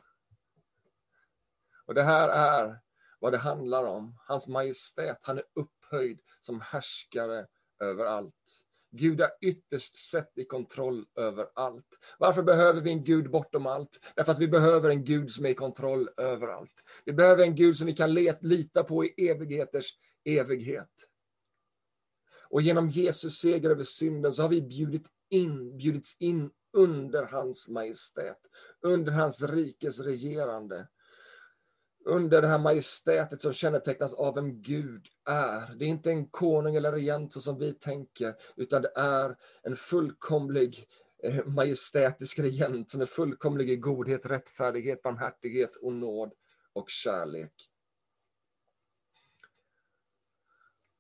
Och 1.87 1.95
det 1.95 2.03
här 2.03 2.29
är 2.29 2.81
vad 3.19 3.33
det 3.33 3.39
handlar 3.39 3.85
om. 3.85 4.19
Hans 4.27 4.49
majestät, 4.49 5.19
han 5.23 5.39
är 5.39 5.45
upphöjd 5.55 6.21
som 6.41 6.61
härskare 6.61 7.47
över 7.81 8.05
allt. 8.05 8.65
Gud 8.97 9.21
är 9.21 9.31
ytterst 9.41 9.97
sett 9.97 10.39
i 10.39 10.45
kontroll 10.45 11.05
över 11.17 11.47
allt. 11.55 11.99
Varför 12.19 12.43
behöver 12.43 12.81
vi 12.81 12.91
en 12.91 13.05
Gud 13.05 13.31
bortom 13.31 13.67
allt? 13.67 14.13
Därför 14.17 14.33
att 14.33 14.39
vi 14.39 14.49
behöver 14.49 14.91
en 14.91 15.05
Gud 15.05 15.31
som 15.31 15.47
är 15.47 15.51
i 15.51 15.55
kontroll 15.55 16.09
över 16.17 16.49
allt. 16.49 16.85
Vi 17.05 17.13
behöver 17.13 17.43
en 17.43 17.55
Gud 17.55 17.77
som 17.77 17.87
vi 17.87 17.93
kan 17.93 18.15
lita 18.41 18.85
på 18.85 19.05
i 19.05 19.29
evigheters 19.29 19.99
evighet. 20.25 20.91
Och 22.49 22.63
genom 22.63 22.89
Jesus 22.89 23.39
seger 23.39 23.71
över 23.71 23.85
synden 23.85 24.35
så 24.35 24.43
har 24.43 24.49
vi 24.49 24.63
bjudit 24.63 25.07
in, 25.31 25.77
bjudits 25.77 26.17
in 26.19 26.51
under 26.77 27.23
hans 27.23 27.69
majestät, 27.69 28.41
under 28.83 29.13
hans 29.13 29.43
rikes 29.43 30.01
regerande 30.01 30.89
under 32.05 32.43
det 32.43 32.49
här 32.49 32.59
majestätet 32.59 33.41
som 33.41 33.53
kännetecknas 33.53 34.15
av 34.15 34.35
vem 34.35 34.63
Gud 34.63 35.07
är. 35.25 35.75
Det 35.75 35.85
är 35.85 35.89
inte 35.89 36.11
en 36.11 36.27
konung 36.29 36.77
eller 36.77 36.93
regent 36.93 37.33
så 37.33 37.41
som 37.41 37.59
vi 37.59 37.73
tänker, 37.73 38.35
utan 38.57 38.83
det 38.83 38.93
är 38.97 39.37
en 39.63 39.77
fullkomlig 39.77 40.87
eh, 41.23 41.45
majestätisk 41.45 42.39
regent 42.39 42.91
som 42.91 43.01
är 43.01 43.07
fullkomlig 43.07 43.71
i 43.71 43.77
godhet, 43.77 44.27
rättfärdighet, 44.27 45.03
barmhärtighet 45.03 45.77
och 45.77 45.93
nåd 45.93 46.33
och 46.73 46.91
kärlek. 46.91 47.53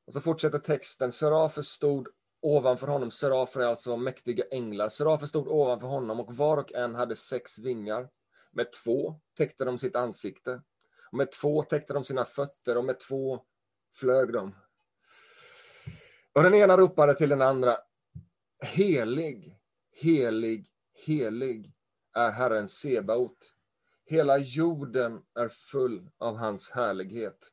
Och 0.06 0.12
så 0.12 0.20
fortsätter 0.20 0.58
texten. 0.58 1.12
Serafer 1.12 1.62
stod 1.62 2.08
ovanför 2.42 2.86
honom. 2.86 3.10
Serafer 3.10 3.60
är 3.60 3.66
alltså 3.66 3.96
mäktiga 3.96 4.44
änglar. 4.50 4.88
Serafer 4.88 5.26
stod 5.26 5.48
ovanför 5.48 5.86
honom 5.86 6.20
och 6.20 6.34
var 6.34 6.56
och 6.56 6.72
en 6.72 6.94
hade 6.94 7.16
sex 7.16 7.58
vingar. 7.58 8.08
Med 8.52 8.72
två 8.72 9.20
täckte 9.36 9.64
de 9.64 9.78
sitt 9.78 9.96
ansikte. 9.96 10.62
Och 11.14 11.18
med 11.18 11.32
två 11.32 11.62
täckte 11.62 11.92
de 11.92 12.04
sina 12.04 12.24
fötter 12.24 12.76
och 12.76 12.84
med 12.84 13.00
två 13.00 13.44
flög 13.96 14.32
de. 14.32 14.54
Och 16.32 16.42
den 16.42 16.54
ena 16.54 16.76
ropade 16.76 17.14
till 17.14 17.28
den 17.28 17.42
andra. 17.42 17.76
Helig, 18.62 19.58
helig, 19.92 20.66
helig 21.06 21.72
är 22.14 22.30
Herren 22.30 22.68
Sebaot. 22.68 23.54
Hela 24.04 24.38
jorden 24.38 25.22
är 25.34 25.48
full 25.48 26.10
av 26.18 26.36
hans 26.36 26.70
härlighet. 26.70 27.52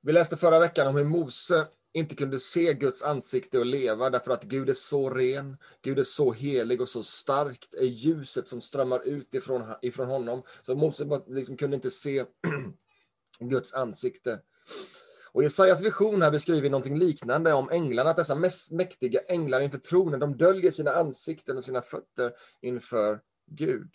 Vi 0.00 0.12
läste 0.12 0.36
förra 0.36 0.58
veckan 0.58 0.86
om 0.86 0.96
hur 0.96 1.04
Mose 1.04 1.66
inte 1.94 2.14
kunde 2.14 2.40
se 2.40 2.74
Guds 2.74 3.02
ansikte 3.02 3.58
och 3.58 3.66
leva 3.66 4.10
därför 4.10 4.30
att 4.32 4.44
Gud 4.44 4.68
är 4.68 4.74
så 4.74 5.10
ren, 5.10 5.56
Gud 5.82 5.98
är 5.98 6.04
så 6.04 6.32
helig 6.32 6.80
och 6.80 6.88
så 6.88 7.02
starkt 7.02 7.74
är 7.74 7.84
ljuset 7.84 8.48
som 8.48 8.60
strömmar 8.60 9.08
ut 9.08 9.34
ifrån, 9.34 9.62
ifrån 9.82 10.08
honom. 10.08 10.42
Så 10.62 10.74
Mose 10.74 11.20
liksom 11.26 11.56
kunde 11.56 11.76
inte 11.76 11.90
se 11.90 12.24
Guds 13.40 13.74
ansikte. 13.74 14.40
Och 15.32 15.42
Jesajas 15.42 15.82
vision 15.82 16.22
här 16.22 16.30
beskriver 16.30 16.70
någonting 16.70 16.98
liknande 16.98 17.52
om 17.52 17.70
änglarna, 17.70 18.10
att 18.10 18.16
dessa 18.16 18.34
mäktiga 18.70 19.20
änglar 19.28 19.60
inför 19.60 19.78
tronen, 19.78 20.20
de 20.20 20.36
döljer 20.36 20.70
sina 20.70 20.92
ansikten 20.92 21.56
och 21.56 21.64
sina 21.64 21.82
fötter 21.82 22.32
inför 22.60 23.20
Gud. 23.46 23.90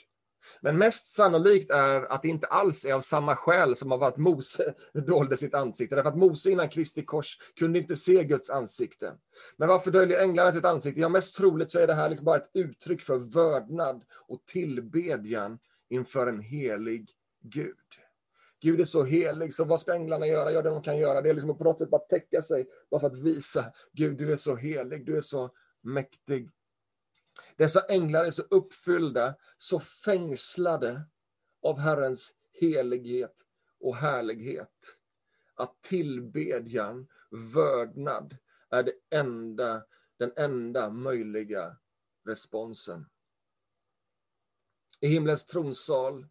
Men 0.62 0.78
mest 0.78 1.06
sannolikt 1.06 1.70
är 1.70 2.12
att 2.12 2.22
det 2.22 2.28
inte 2.28 2.48
alls 2.48 2.86
är 2.86 2.94
av 2.94 3.02
samma 3.02 3.36
skäl 3.36 3.76
som 3.76 3.92
av 3.92 4.04
att 4.04 4.18
Mose 4.18 4.74
dolde 4.94 5.38
sitt 5.38 5.54
ansikte. 5.54 5.96
Därför 5.96 6.10
att 6.10 6.18
Mose 6.18 6.52
innan 6.52 6.70
Kristi 6.70 7.06
kors 7.06 7.38
kunde 7.60 7.80
inte 7.80 7.96
se 7.96 8.24
Guds 8.24 8.50
ansikte. 8.50 9.14
Men 9.58 9.68
varför 9.68 9.92
döljer 9.92 10.22
änglarna 10.24 10.52
sitt 10.52 10.66
ansikte? 10.66 11.02
Ja, 11.02 11.10
mest 11.10 11.38
troligt 11.38 11.72
så 11.72 11.80
är 11.80 11.88
det 11.88 11.94
här 11.94 12.10
liksom 12.10 12.26
bara 12.26 12.38
ett 12.38 12.50
uttryck 12.54 13.02
för 13.02 13.18
vördnad 13.18 14.04
och 14.28 14.46
tillbedjan 14.46 15.60
inför 15.90 16.28
en 16.28 16.40
helig 16.40 17.10
Gud. 17.44 17.76
Gud 18.62 18.82
är 18.82 18.86
så 18.86 19.04
helig, 19.04 19.56
så 19.56 19.64
vad 19.64 19.80
ska 19.80 19.94
änglarna 19.94 20.28
göra? 20.28 20.52
Ja, 20.52 20.62
det 20.62 20.70
de 20.70 20.82
kan 20.82 20.98
göra 20.98 21.22
det 21.22 21.30
är 21.30 21.34
liksom 21.34 21.58
på 21.58 21.64
något 21.64 21.80
sätt 21.80 21.90
bara 21.90 22.02
täcka 22.02 22.42
sig, 22.42 22.68
bara 22.92 23.02
för 23.02 23.08
att 23.08 23.24
visa 23.24 23.66
Gud, 23.94 24.18
du 24.18 24.32
är 24.32 24.38
så 24.38 24.56
helig, 24.56 25.06
du 25.06 25.18
är 25.18 25.22
så 25.22 25.50
mäktig. 25.82 26.50
Dessa 27.58 27.82
änglar 27.82 28.26
är 28.26 28.32
så 28.32 28.42
uppfyllda, 28.42 29.36
så 29.58 29.80
fängslade 29.80 31.02
av 31.62 31.80
Herrens 31.80 32.36
helighet 32.54 33.46
och 33.80 33.96
härlighet. 33.96 35.00
Att 35.56 35.82
tillbedjan, 35.82 37.08
vördnad, 37.56 38.38
är 38.70 38.84
det 38.84 38.94
enda, 39.10 39.86
den 40.18 40.32
enda 40.36 40.90
möjliga 40.90 41.78
responsen. 42.26 43.06
I 45.00 45.08
himlens 45.08 45.46
tronsal 45.46 46.28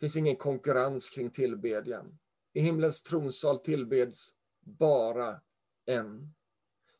finns 0.00 0.16
ingen 0.16 0.36
konkurrens 0.36 1.10
kring 1.10 1.30
tillbedjan. 1.30 2.18
I 2.52 2.60
himlens 2.60 3.02
tronsal 3.02 3.58
tillbeds 3.58 4.34
bara 4.60 5.40
en. 5.84 6.34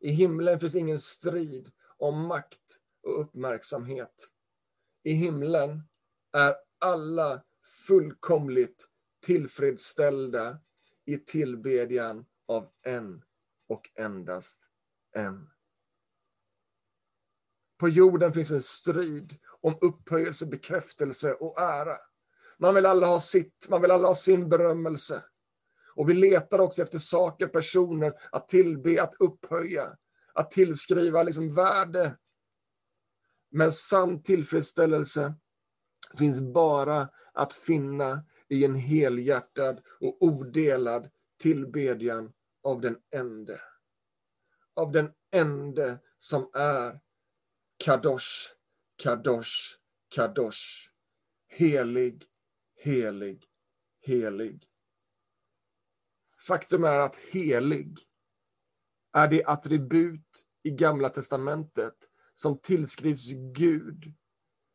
I 0.01 0.11
himlen 0.11 0.61
finns 0.61 0.75
ingen 0.75 0.99
strid 1.01 1.73
om 1.99 2.27
makt 2.27 2.79
och 3.03 3.21
uppmärksamhet. 3.21 4.29
I 5.03 5.13
himlen 5.13 5.83
är 6.33 6.55
alla 6.79 7.43
fullkomligt 7.87 8.89
tillfredsställda 9.27 10.59
i 11.05 11.19
tillbedjan 11.19 12.27
av 12.49 12.69
en 12.83 13.25
och 13.69 13.91
endast 13.95 14.71
en. 15.15 15.51
På 17.79 17.89
jorden 17.89 18.33
finns 18.33 18.51
en 18.51 18.63
strid 18.63 19.37
om 19.61 19.79
upphöjelse, 19.81 20.47
bekräftelse 20.47 21.35
och 21.35 21.61
ära. 21.61 21.97
Man 22.59 22.75
vill 22.75 22.87
alla 22.87 23.07
ha 23.07 23.21
sitt, 23.21 23.67
man 23.69 23.83
vill 23.83 23.91
alla 23.91 24.09
ha 24.09 24.15
sin 24.15 24.49
berömmelse. 24.49 25.25
Och 25.95 26.09
vi 26.09 26.15
letar 26.15 26.59
också 26.59 26.83
efter 26.83 26.99
saker, 26.99 27.47
personer 27.47 28.15
att 28.33 28.49
tillbe, 28.49 29.03
att 29.03 29.15
upphöja 29.19 29.97
att 30.39 30.51
tillskriva 30.51 31.23
liksom 31.23 31.55
värde. 31.55 32.17
Men 33.51 33.73
sann 33.73 34.23
tillfredsställelse 34.23 35.35
finns 36.19 36.41
bara 36.41 37.09
att 37.33 37.55
finna 37.55 38.25
i 38.49 38.65
en 38.65 38.75
helhjärtad 38.75 39.81
och 40.01 40.23
odelad 40.23 41.11
tillbedjan 41.41 42.33
av 42.63 42.81
den 42.81 42.97
ende. 43.11 43.61
Av 44.75 44.93
den 44.93 45.11
ende 45.31 45.99
som 46.19 46.51
är 46.55 47.01
Kadosh, 47.77 48.55
Kadosh, 48.97 49.79
Kadosh. 50.09 50.91
Helig, 51.47 52.25
helig, 52.77 53.45
helig. 54.01 54.69
Faktum 56.49 56.85
är 56.85 57.01
att 57.01 57.17
helig 57.17 57.99
är 59.19 59.29
det 59.29 59.45
attribut 59.45 60.45
i 60.63 60.71
Gamla 60.71 61.09
testamentet 61.09 61.95
som 62.35 62.59
tillskrivs 62.59 63.31
Gud 63.55 64.15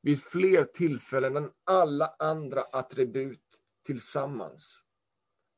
vid 0.01 0.23
fler 0.23 0.63
tillfällen 0.63 1.38
än 1.38 1.49
alla 1.63 2.15
andra 2.19 2.62
attribut 2.62 3.62
tillsammans. 3.86 4.84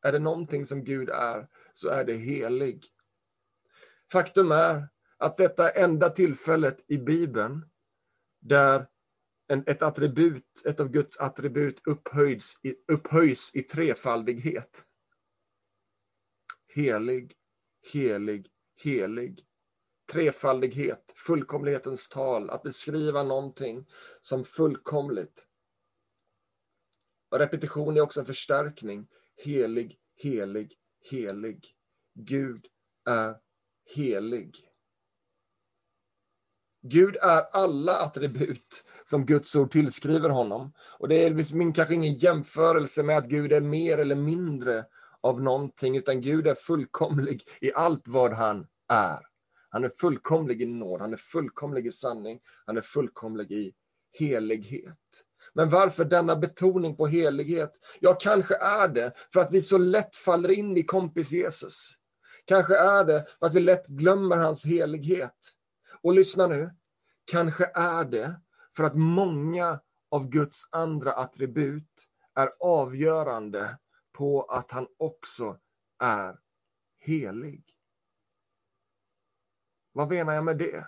Är 0.02 0.12
det 0.12 0.19
någonting 0.19 0.65
som 0.65 0.84
Gud 0.84 1.10
är, 1.10 1.48
så 1.74 1.89
är 1.89 2.04
det 2.04 2.13
helig. 2.13 2.86
Faktum 4.12 4.52
är 4.52 4.88
att 5.17 5.38
detta 5.38 5.71
är 5.71 5.84
enda 5.84 6.10
tillfället 6.10 6.86
i 6.88 6.98
Bibeln 6.98 7.69
där 8.41 8.88
en, 9.48 9.63
ett 9.67 9.82
attribut, 9.82 10.63
ett 10.65 10.80
av 10.80 10.89
Guds 10.89 11.19
attribut 11.19 11.82
upphöjs 11.88 12.60
i, 12.63 12.76
upphöjs 12.88 13.56
i 13.56 13.62
trefaldighet. 13.62 14.86
Helig, 16.76 17.34
helig, 17.93 18.50
helig. 18.76 19.46
Trefaldighet, 20.12 21.14
fullkomlighetens 21.16 22.10
tal, 22.10 22.50
att 22.50 22.64
beskriva 22.64 23.24
någonting 23.24 23.86
som 24.22 24.44
fullkomligt. 24.44 25.46
Och 27.32 27.40
repetition 27.40 27.98
är 27.98 28.02
också 28.02 28.20
en 28.20 28.26
förstärkning. 28.26 29.08
Helig, 29.38 30.00
helig, 30.16 30.74
helig. 31.10 31.76
Gud 32.14 32.68
är 33.06 33.36
helig. 33.96 34.72
Gud 36.82 37.16
är 37.16 37.42
alla 37.52 37.96
attribut 37.98 38.86
som 39.04 39.26
Guds 39.26 39.56
ord 39.56 39.72
tillskriver 39.72 40.30
honom. 40.30 40.74
Och 41.00 41.08
det 41.08 41.16
är 41.16 41.30
liksom 41.30 41.74
kanske 41.74 41.94
ingen 41.94 42.14
jämförelse 42.14 43.04
med 43.04 43.18
att 43.18 43.30
Gud 43.30 43.52
är 43.52 43.62
mer 43.62 43.98
eller 43.98 44.16
mindre 44.16 44.86
av 45.26 45.42
någonting, 45.42 45.98
utan 45.98 46.22
Gud 46.22 46.48
är 46.48 46.56
fullkomlig 46.56 47.44
i 47.62 47.74
allt 47.74 48.08
vad 48.08 48.34
han 48.34 48.68
är. 48.90 49.20
Han 49.70 49.84
är 49.84 49.90
fullkomlig 49.90 50.62
i 50.62 50.66
nåd, 50.66 51.02
han 51.02 51.14
är 51.14 51.18
fullkomlig 51.18 51.88
i 51.88 51.92
sanning, 51.92 52.40
han 52.66 52.78
är 52.78 52.82
fullkomlig 52.82 53.52
i 53.52 53.74
helighet. 54.12 55.24
Men 55.54 55.70
varför 55.70 56.06
denna 56.06 56.36
betoning 56.36 56.96
på 56.96 57.08
helighet? 57.08 57.72
Ja, 58.00 58.14
kanske 58.14 58.56
är 58.56 58.88
det 58.88 59.14
för 59.34 59.40
att 59.40 59.52
vi 59.52 59.62
så 59.62 59.78
lätt 59.78 60.16
faller 60.16 60.52
in 60.52 60.78
i 60.78 60.84
kompis 60.84 61.32
Jesus. 61.32 61.94
Kanske 62.46 62.78
är 62.78 63.04
det 63.04 63.26
för 63.40 63.46
att 63.46 63.56
vi 63.56 63.60
lätt 63.60 63.88
glömmer 63.88 64.38
hans 64.38 64.66
helighet. 64.66 65.40
Och 66.02 66.14
lyssna 66.14 66.48
nu, 66.48 66.70
kanske 67.26 67.66
är 67.74 68.06
det 68.06 68.42
för 68.78 68.84
att 68.84 68.96
många 68.96 69.80
av 70.12 70.30
Guds 70.30 70.62
andra 70.72 71.14
attribut 71.14 72.08
är 72.36 72.50
avgörande 72.60 73.78
på 74.17 74.43
att 74.43 74.71
han 74.71 74.88
också 74.97 75.60
är 75.99 76.39
helig. 76.97 77.63
Vad 79.91 80.10
menar 80.10 80.34
jag 80.34 80.43
med 80.43 80.58
det? 80.58 80.88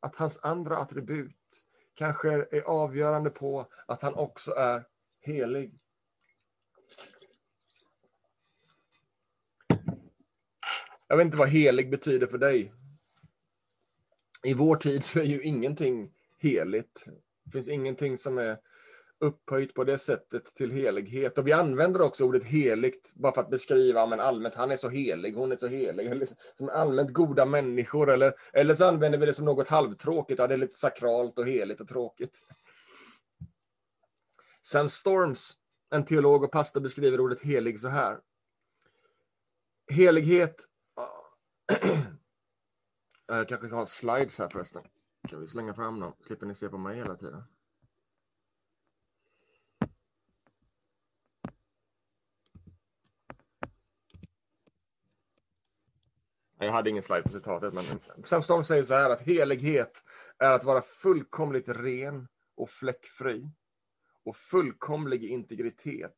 Att 0.00 0.16
hans 0.16 0.38
andra 0.42 0.76
attribut 0.76 1.66
kanske 1.94 2.32
är 2.32 2.62
avgörande 2.62 3.30
på 3.30 3.72
att 3.86 4.02
han 4.02 4.14
också 4.14 4.52
är 4.52 4.86
helig. 5.20 5.80
Jag 11.06 11.16
vet 11.16 11.24
inte 11.24 11.36
vad 11.36 11.48
helig 11.48 11.90
betyder 11.90 12.26
för 12.26 12.38
dig. 12.38 12.72
I 14.42 14.54
vår 14.54 14.76
tid 14.76 15.04
så 15.04 15.20
är 15.20 15.24
ju 15.24 15.42
ingenting 15.42 16.14
heligt. 16.38 17.04
Det 17.44 17.50
finns 17.50 17.68
ingenting 17.68 18.18
som 18.18 18.38
är 18.38 18.58
upphöjt 19.20 19.74
på 19.74 19.84
det 19.84 19.98
sättet 19.98 20.44
till 20.44 20.70
helighet. 20.70 21.38
Och 21.38 21.46
vi 21.46 21.52
använder 21.52 22.02
också 22.02 22.24
ordet 22.24 22.44
heligt 22.44 23.12
bara 23.14 23.34
för 23.34 23.40
att 23.40 23.50
beskriva 23.50 24.06
men 24.06 24.20
allmänt, 24.20 24.54
han 24.54 24.70
är 24.70 24.76
så 24.76 24.88
helig, 24.88 25.34
hon 25.34 25.52
är 25.52 25.56
så 25.56 25.66
helig. 25.66 26.06
Eller 26.06 26.28
som 26.58 26.68
allmänt 26.68 27.12
goda 27.12 27.46
människor. 27.46 28.10
Eller, 28.10 28.34
eller 28.52 28.74
så 28.74 28.84
använder 28.84 29.18
vi 29.18 29.26
det 29.26 29.34
som 29.34 29.44
något 29.44 29.68
halvtråkigt, 29.68 30.38
ja, 30.38 30.46
det 30.46 30.54
är 30.54 30.58
lite 30.58 30.76
sakralt 30.76 31.38
och 31.38 31.46
heligt 31.46 31.80
och 31.80 31.88
tråkigt. 31.88 32.38
Sam 34.62 34.88
Storms, 34.88 35.56
en 35.90 36.04
teolog 36.04 36.44
och 36.44 36.52
pastor, 36.52 36.80
beskriver 36.80 37.20
ordet 37.20 37.42
helig 37.42 37.80
så 37.80 37.88
här. 37.88 38.18
Helighet... 39.90 40.64
Jag 43.26 43.48
kanske 43.48 43.68
har 43.68 43.86
slides 43.86 44.38
här 44.38 44.48
förresten. 44.48 44.82
Kan 45.28 45.40
vi 45.40 45.46
slänga 45.46 45.74
fram 45.74 46.00
dem? 46.00 46.12
Slipper 46.26 46.46
ni 46.46 46.54
se 46.54 46.68
på 46.68 46.78
mig 46.78 46.96
hela 46.96 47.14
tiden. 47.14 47.42
Jag 56.62 56.72
hade 56.72 56.90
ingen 56.90 57.02
slide 57.02 57.22
på 57.22 57.28
citatet, 57.28 57.74
men 57.74 57.84
Sam 58.24 58.42
Storm 58.42 58.64
säger 58.64 58.82
så 58.82 58.94
här 58.94 59.10
att 59.10 59.22
helighet 59.22 60.04
är 60.38 60.50
att 60.50 60.64
vara 60.64 60.82
fullkomligt 60.82 61.68
ren 61.68 62.28
och 62.56 62.70
fläckfri 62.70 63.50
och 64.24 64.36
fullkomlig 64.36 65.24
integritet, 65.24 66.16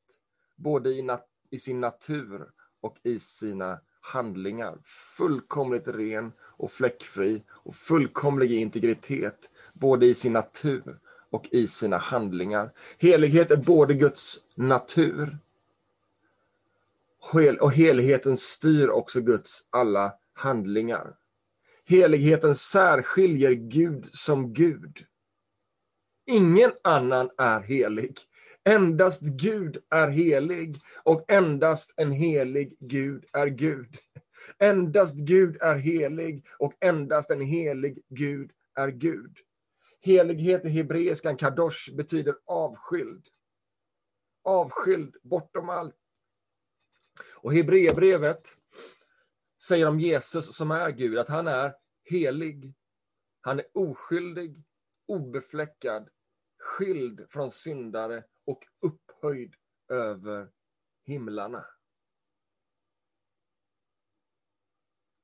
både 0.56 0.90
i, 0.90 1.02
nat 1.02 1.28
i 1.50 1.58
sin 1.58 1.80
natur 1.80 2.48
och 2.80 2.96
i 3.02 3.18
sina 3.18 3.80
handlingar. 4.00 4.78
Fullkomligt 5.16 5.88
ren 5.88 6.32
och 6.40 6.70
fläckfri 6.70 7.42
och 7.50 7.74
fullkomlig 7.74 8.52
integritet, 8.52 9.50
både 9.72 10.06
i 10.06 10.14
sin 10.14 10.32
natur 10.32 10.98
och 11.30 11.48
i 11.50 11.66
sina 11.66 11.98
handlingar. 11.98 12.72
Helighet 12.98 13.50
är 13.50 13.56
både 13.56 13.94
Guds 13.94 14.38
natur 14.54 15.38
och 17.60 17.72
heligheten 17.72 18.36
styr 18.36 18.88
också 18.88 19.20
Guds 19.20 19.64
alla 19.70 20.12
handlingar. 20.34 21.16
Heligheten 21.84 22.54
särskiljer 22.54 23.52
Gud 23.52 24.06
som 24.06 24.52
Gud. 24.52 25.06
Ingen 26.26 26.72
annan 26.84 27.30
är 27.38 27.60
helig. 27.60 28.16
Endast 28.64 29.22
Gud 29.22 29.82
är 29.90 30.08
helig 30.08 30.80
och 31.02 31.24
endast 31.28 31.94
en 31.96 32.12
helig 32.12 32.76
Gud 32.80 33.24
är 33.32 33.46
Gud. 33.46 33.96
Endast 34.58 35.14
Gud 35.14 35.56
är 35.60 35.74
helig 35.74 36.46
och 36.58 36.74
endast 36.80 37.30
en 37.30 37.40
helig 37.40 38.02
Gud 38.08 38.50
är 38.74 38.88
Gud. 38.88 39.36
Helighet 40.00 40.64
i 40.64 40.68
hebreiskan, 40.68 41.36
kadosh, 41.36 41.94
betyder 41.96 42.34
avskild. 42.46 43.26
Avskild 44.44 45.16
bortom 45.22 45.68
allt. 45.68 45.96
Och 47.36 47.54
Hebreerbrevet 47.54 48.48
säger 49.62 49.88
om 49.88 50.00
Jesus 50.00 50.56
som 50.56 50.70
är 50.70 50.90
Gud 50.90 51.18
att 51.18 51.28
han 51.28 51.46
är 51.46 51.74
helig. 52.04 52.74
Han 53.40 53.58
är 53.58 53.64
oskyldig, 53.74 54.64
obefläckad, 55.06 56.08
skild 56.58 57.26
från 57.28 57.50
syndare 57.50 58.24
och 58.44 58.66
upphöjd 58.80 59.54
över 59.88 60.50
himlarna. 61.04 61.64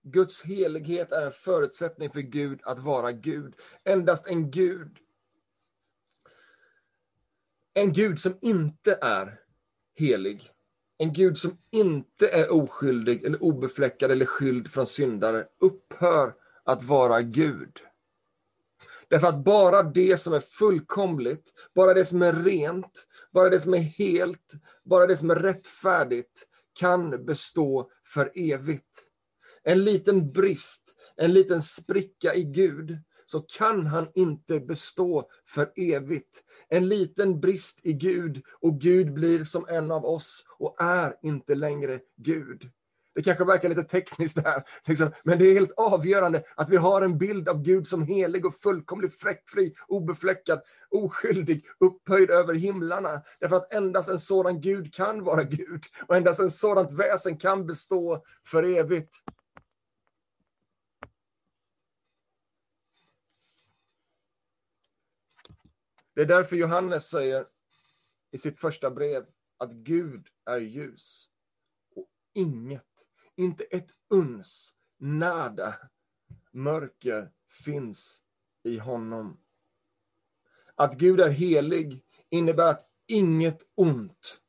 Guds 0.02 0.44
helighet 0.44 1.12
är 1.12 1.26
en 1.26 1.32
förutsättning 1.32 2.10
för 2.10 2.20
Gud 2.20 2.60
att 2.62 2.78
vara 2.78 3.12
Gud. 3.12 3.54
Endast 3.84 4.26
en 4.26 4.50
Gud, 4.50 4.98
en 7.74 7.92
Gud 7.92 8.20
som 8.20 8.38
inte 8.40 8.98
är 9.02 9.40
helig, 9.94 10.50
en 10.98 11.12
Gud 11.12 11.38
som 11.38 11.58
inte 11.70 12.28
är 12.28 12.52
oskyldig 12.52 13.24
eller 13.24 13.42
obefläckad 13.42 14.10
eller 14.10 14.26
skyld 14.26 14.70
från 14.70 14.86
syndare 14.86 15.46
upphör 15.60 16.34
att 16.64 16.82
vara 16.82 17.22
Gud. 17.22 17.72
Därför 19.08 19.28
att 19.28 19.44
bara 19.44 19.82
det 19.82 20.16
som 20.16 20.32
är 20.32 20.40
fullkomligt, 20.40 21.52
bara 21.74 21.94
det 21.94 22.04
som 22.04 22.22
är 22.22 22.32
rent, 22.32 23.06
bara 23.32 23.48
det 23.48 23.60
som 23.60 23.74
är 23.74 23.78
helt, 23.78 24.54
bara 24.84 25.06
det 25.06 25.16
som 25.16 25.30
är 25.30 25.34
rättfärdigt 25.34 26.46
kan 26.80 27.24
bestå 27.24 27.90
för 28.06 28.32
evigt. 28.34 29.04
En 29.62 29.84
liten 29.84 30.32
brist, 30.32 30.94
en 31.16 31.32
liten 31.32 31.62
spricka 31.62 32.34
i 32.34 32.44
Gud 32.44 32.98
så 33.30 33.40
kan 33.40 33.86
han 33.86 34.08
inte 34.14 34.60
bestå 34.60 35.28
för 35.46 35.70
evigt. 35.76 36.44
En 36.68 36.88
liten 36.88 37.40
brist 37.40 37.80
i 37.82 37.92
Gud 37.92 38.42
och 38.60 38.80
Gud 38.80 39.14
blir 39.14 39.44
som 39.44 39.68
en 39.68 39.90
av 39.90 40.04
oss 40.04 40.44
och 40.58 40.76
är 40.82 41.14
inte 41.22 41.54
längre 41.54 41.98
Gud. 42.16 42.70
Det 43.14 43.22
kanske 43.22 43.44
verkar 43.44 43.68
lite 43.68 43.82
tekniskt 43.82 44.44
där, 44.44 44.62
liksom. 44.86 45.10
men 45.24 45.38
det 45.38 45.44
är 45.44 45.54
helt 45.54 45.72
avgörande 45.76 46.42
att 46.56 46.68
vi 46.68 46.76
har 46.76 47.02
en 47.02 47.18
bild 47.18 47.48
av 47.48 47.62
Gud 47.62 47.86
som 47.86 48.02
helig 48.02 48.46
och 48.46 48.54
fullkomligt 48.54 49.14
fräckfri, 49.14 49.74
obefläckad, 49.88 50.60
oskyldig, 50.90 51.64
upphöjd 51.80 52.30
över 52.30 52.54
himlarna. 52.54 53.22
Därför 53.40 53.56
att 53.56 53.74
endast 53.74 54.08
en 54.08 54.18
sådan 54.18 54.60
Gud 54.60 54.94
kan 54.94 55.24
vara 55.24 55.42
Gud 55.42 55.84
och 56.06 56.16
endast 56.16 56.40
en 56.40 56.50
sådant 56.50 56.92
väsen 56.92 57.36
kan 57.36 57.66
bestå 57.66 58.22
för 58.46 58.62
evigt. 58.62 59.14
Det 66.18 66.22
är 66.22 66.26
därför 66.26 66.56
Johannes 66.56 67.08
säger 67.08 67.46
i 68.30 68.38
sitt 68.38 68.58
första 68.58 68.90
brev 68.90 69.26
att 69.58 69.72
Gud 69.72 70.26
är 70.44 70.58
ljus. 70.58 71.30
Och 71.94 72.08
inget, 72.34 73.06
inte 73.36 73.64
ett 73.64 73.90
uns, 74.10 74.74
nada, 74.96 75.74
mörker 76.52 77.30
finns 77.64 78.22
i 78.62 78.78
honom. 78.78 79.40
Att 80.74 80.94
Gud 80.94 81.20
är 81.20 81.28
helig 81.28 82.04
innebär 82.30 82.68
att 82.68 82.86
inget 83.06 83.62
ont, 83.74 84.40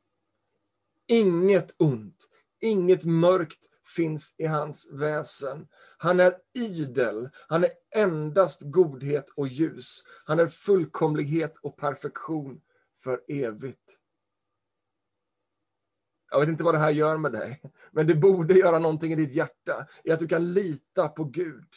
inget 1.06 1.74
ont, 1.82 2.28
inget 2.60 3.04
mörkt 3.04 3.69
finns 3.96 4.34
i 4.38 4.46
hans 4.46 4.88
väsen. 4.92 5.68
Han 5.98 6.20
är 6.20 6.34
idel, 6.54 7.30
han 7.48 7.64
är 7.64 7.70
endast 7.94 8.60
godhet 8.64 9.28
och 9.36 9.48
ljus. 9.48 10.02
Han 10.24 10.38
är 10.38 10.46
fullkomlighet 10.46 11.56
och 11.62 11.76
perfektion 11.76 12.60
för 12.98 13.20
evigt. 13.28 13.96
Jag 16.30 16.40
vet 16.40 16.48
inte 16.48 16.64
vad 16.64 16.74
det 16.74 16.78
här 16.78 16.90
gör 16.90 17.16
med 17.16 17.32
dig, 17.32 17.62
men 17.90 18.06
det 18.06 18.14
borde 18.14 18.54
göra 18.54 18.78
någonting 18.78 19.12
i 19.12 19.16
ditt 19.16 19.34
hjärta, 19.34 19.86
i 20.04 20.10
att 20.10 20.20
du 20.20 20.28
kan 20.28 20.52
lita 20.52 21.08
på 21.08 21.24
Gud. 21.24 21.68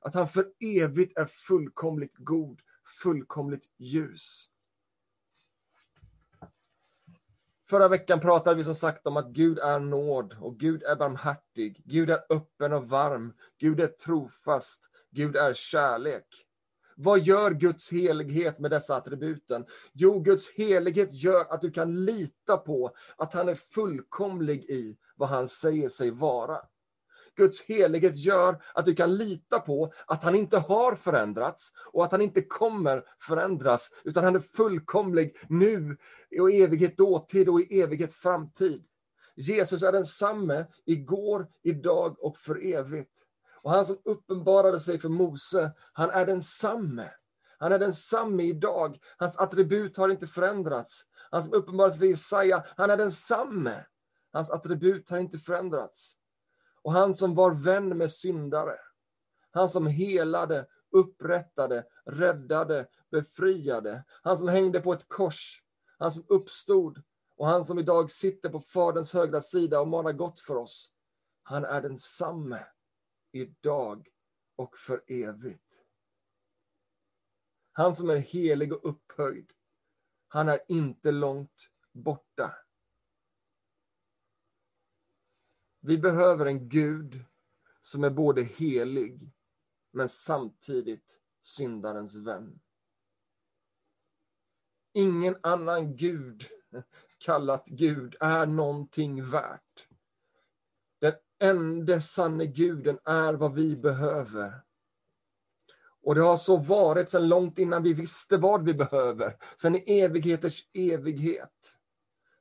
Att 0.00 0.14
han 0.14 0.28
för 0.28 0.46
evigt 0.60 1.18
är 1.18 1.24
fullkomligt 1.24 2.16
god, 2.16 2.60
fullkomligt 3.02 3.64
ljus. 3.78 4.50
Förra 7.68 7.88
veckan 7.88 8.20
pratade 8.20 8.56
vi 8.56 8.64
som 8.64 8.74
sagt 8.74 9.06
om 9.06 9.16
att 9.16 9.28
Gud 9.28 9.58
är 9.58 9.78
nåd 9.78 10.36
och 10.40 10.58
Gud 10.58 10.82
är 10.82 10.96
barmhärtig. 10.96 11.82
Gud 11.84 12.10
är 12.10 12.24
öppen 12.30 12.72
och 12.72 12.88
varm. 12.88 13.32
Gud 13.60 13.80
är 13.80 13.86
trofast. 13.86 14.82
Gud 15.10 15.36
är 15.36 15.54
kärlek. 15.54 16.26
Vad 16.96 17.20
gör 17.20 17.50
Guds 17.50 17.92
helighet 17.92 18.58
med 18.58 18.70
dessa 18.70 18.96
attributen? 18.96 19.66
Jo, 19.92 20.20
Guds 20.20 20.50
helighet 20.50 21.14
gör 21.14 21.52
att 21.52 21.60
du 21.60 21.70
kan 21.70 22.04
lita 22.04 22.56
på 22.56 22.90
att 23.16 23.34
han 23.34 23.48
är 23.48 23.54
fullkomlig 23.54 24.64
i 24.64 24.96
vad 25.16 25.28
han 25.28 25.48
säger 25.48 25.88
sig 25.88 26.10
vara. 26.10 26.60
Guds 27.36 27.64
helighet 27.64 28.16
gör 28.16 28.62
att 28.74 28.84
du 28.84 28.94
kan 28.94 29.16
lita 29.16 29.58
på 29.58 29.92
att 30.06 30.22
han 30.22 30.34
inte 30.34 30.58
har 30.58 30.94
förändrats 30.94 31.72
och 31.92 32.04
att 32.04 32.12
han 32.12 32.22
inte 32.22 32.42
kommer 32.42 33.04
förändras, 33.18 33.90
utan 34.04 34.24
han 34.24 34.34
är 34.34 34.40
fullkomlig 34.40 35.36
nu 35.48 35.96
i 36.30 36.62
evighet 36.62 36.96
dåtid 36.96 37.48
och 37.48 37.60
i 37.60 37.80
evighet 37.80 38.12
framtid. 38.12 38.84
Jesus 39.36 39.82
är 39.82 39.92
densamme 39.92 40.66
igår, 40.86 41.46
idag 41.62 42.24
och 42.24 42.36
för 42.36 42.64
evigt. 42.64 43.22
Och 43.62 43.70
han 43.70 43.86
som 43.86 43.98
uppenbarade 44.04 44.80
sig 44.80 44.98
för 44.98 45.08
Mose, 45.08 45.72
han 45.92 46.10
är 46.10 46.26
densamme. 46.26 47.10
Han 47.58 47.72
är 47.72 47.78
densamme 47.78 48.42
idag. 48.42 48.98
Hans 49.16 49.38
attribut 49.38 49.96
har 49.96 50.08
inte 50.08 50.26
förändrats. 50.26 51.02
Han 51.30 51.42
som 51.42 51.52
uppenbarade 51.52 51.92
sig 51.92 51.98
för 51.98 52.06
Jesaja, 52.06 52.64
han 52.76 52.90
är 52.90 52.96
densamme. 52.96 53.84
Hans 54.32 54.50
attribut 54.50 55.10
har 55.10 55.18
inte 55.18 55.38
förändrats. 55.38 56.16
Och 56.86 56.92
han 56.92 57.14
som 57.14 57.34
var 57.34 57.64
vän 57.64 57.98
med 57.98 58.12
syndare, 58.12 58.78
han 59.50 59.68
som 59.68 59.86
helade, 59.86 60.66
upprättade, 60.90 61.86
räddade, 62.04 62.88
befriade, 63.10 64.04
han 64.22 64.36
som 64.36 64.48
hängde 64.48 64.80
på 64.80 64.92
ett 64.92 65.08
kors, 65.08 65.62
han 65.98 66.10
som 66.10 66.24
uppstod 66.28 67.02
och 67.36 67.46
han 67.46 67.64
som 67.64 67.78
idag 67.78 68.10
sitter 68.10 68.48
på 68.48 68.60
Faderns 68.60 69.14
högra 69.14 69.40
sida 69.40 69.80
och 69.80 69.88
manar 69.88 70.12
gott 70.12 70.40
för 70.40 70.56
oss. 70.56 70.92
Han 71.42 71.64
är 71.64 71.82
densamme 71.82 72.66
idag 73.32 74.08
och 74.56 74.78
för 74.78 75.02
evigt. 75.06 75.84
Han 77.72 77.94
som 77.94 78.10
är 78.10 78.16
helig 78.16 78.72
och 78.72 78.88
upphöjd. 78.88 79.52
Han 80.28 80.48
är 80.48 80.60
inte 80.68 81.10
långt 81.10 81.70
borta. 81.92 82.65
Vi 85.86 85.98
behöver 85.98 86.46
en 86.46 86.68
Gud 86.68 87.24
som 87.80 88.04
är 88.04 88.10
både 88.10 88.42
helig 88.42 89.32
men 89.92 90.08
samtidigt 90.08 91.20
syndarens 91.40 92.16
vän. 92.16 92.60
Ingen 94.92 95.36
annan 95.42 95.96
Gud, 95.96 96.44
kallat 97.18 97.66
Gud, 97.66 98.16
är 98.20 98.46
någonting 98.46 99.24
värt. 99.24 99.88
Den 101.00 101.14
enda 101.38 102.00
sanne 102.00 102.46
guden 102.46 102.98
är 103.04 103.34
vad 103.34 103.54
vi 103.54 103.76
behöver. 103.76 104.62
Och 106.02 106.14
det 106.14 106.20
har 106.20 106.36
så 106.36 106.56
varit 106.56 107.10
sedan 107.10 107.28
långt 107.28 107.58
innan 107.58 107.82
vi 107.82 107.92
visste 107.92 108.36
vad 108.36 108.64
vi 108.64 108.74
behöver. 108.74 109.36
Sen 109.56 109.76
i 109.76 110.00
evigheters 110.00 110.68
evighet 110.72 111.75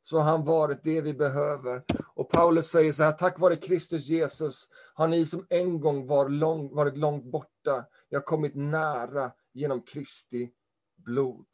så 0.06 0.18
har 0.18 0.24
han 0.24 0.46
varit 0.46 0.84
det 0.84 1.02
vi 1.02 1.14
behöver. 1.14 1.84
Och 2.14 2.30
Paulus 2.30 2.68
säger 2.68 2.92
så 2.92 3.04
här, 3.04 3.12
tack 3.12 3.40
vare 3.40 3.56
Kristus 3.56 4.08
Jesus 4.08 4.70
har 4.94 5.08
ni 5.08 5.26
som 5.26 5.46
en 5.50 5.80
gång 5.80 6.08
var 6.08 6.30
lång, 6.30 6.76
varit 6.76 6.98
långt 6.98 7.26
borta, 7.26 7.86
jag 8.10 8.20
har 8.20 8.24
kommit 8.24 8.56
nära 8.56 9.32
genom 9.54 9.82
Kristi 9.82 10.52
blod. 10.96 11.46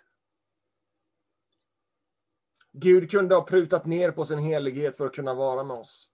Gud 2.72 3.12
kunde 3.12 3.36
ha 3.36 3.42
prutat 3.42 3.86
ner 3.86 4.12
på 4.12 4.26
sin 4.26 4.40
helighet 4.40 4.98
för 4.98 5.06
att 5.06 5.16
kunna 5.16 5.34
vara 5.34 5.64
med 5.64 5.78
oss. 5.78 6.10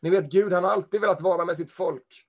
Ni 0.00 0.10
vet, 0.10 0.30
Gud 0.30 0.52
han 0.52 0.64
har 0.64 0.70
alltid 0.70 1.00
velat 1.00 1.20
vara 1.20 1.44
med 1.44 1.56
sitt 1.56 1.72
folk. 1.72 2.26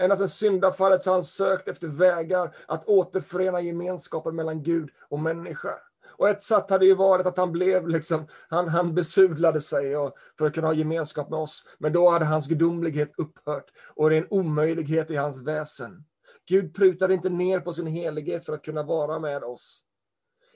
Ända 0.00 0.16
sedan 0.16 0.28
syndafallet 0.28 1.02
så 1.02 1.10
har 1.10 1.14
han 1.14 1.24
sökt 1.24 1.68
efter 1.68 1.88
vägar 1.88 2.56
att 2.68 2.84
återförena 2.84 3.60
gemenskapen 3.60 4.36
mellan 4.36 4.62
Gud 4.62 4.90
och 5.08 5.20
människa. 5.20 5.78
Och 6.22 6.28
ett 6.28 6.42
sätt 6.42 6.70
hade 6.70 6.86
ju 6.86 6.94
varit 6.94 7.26
att 7.26 7.36
han 7.36 7.52
blev 7.52 7.88
liksom, 7.88 8.26
han, 8.48 8.68
han 8.68 8.94
besudlade 8.94 9.60
sig 9.60 9.96
och, 9.96 10.14
för 10.38 10.46
att 10.46 10.54
kunna 10.54 10.66
ha 10.66 10.74
gemenskap 10.74 11.30
med 11.30 11.38
oss. 11.38 11.68
Men 11.78 11.92
då 11.92 12.10
hade 12.10 12.24
hans 12.24 12.48
gudomlighet 12.48 13.12
upphört 13.16 13.70
och 13.94 14.10
det 14.10 14.16
är 14.16 14.22
en 14.22 14.28
omöjlighet 14.30 15.10
i 15.10 15.16
hans 15.16 15.40
väsen. 15.40 16.04
Gud 16.48 16.74
prutade 16.74 17.14
inte 17.14 17.28
ner 17.28 17.60
på 17.60 17.72
sin 17.72 17.86
helighet 17.86 18.46
för 18.46 18.52
att 18.52 18.64
kunna 18.64 18.82
vara 18.82 19.18
med 19.18 19.44
oss. 19.44 19.84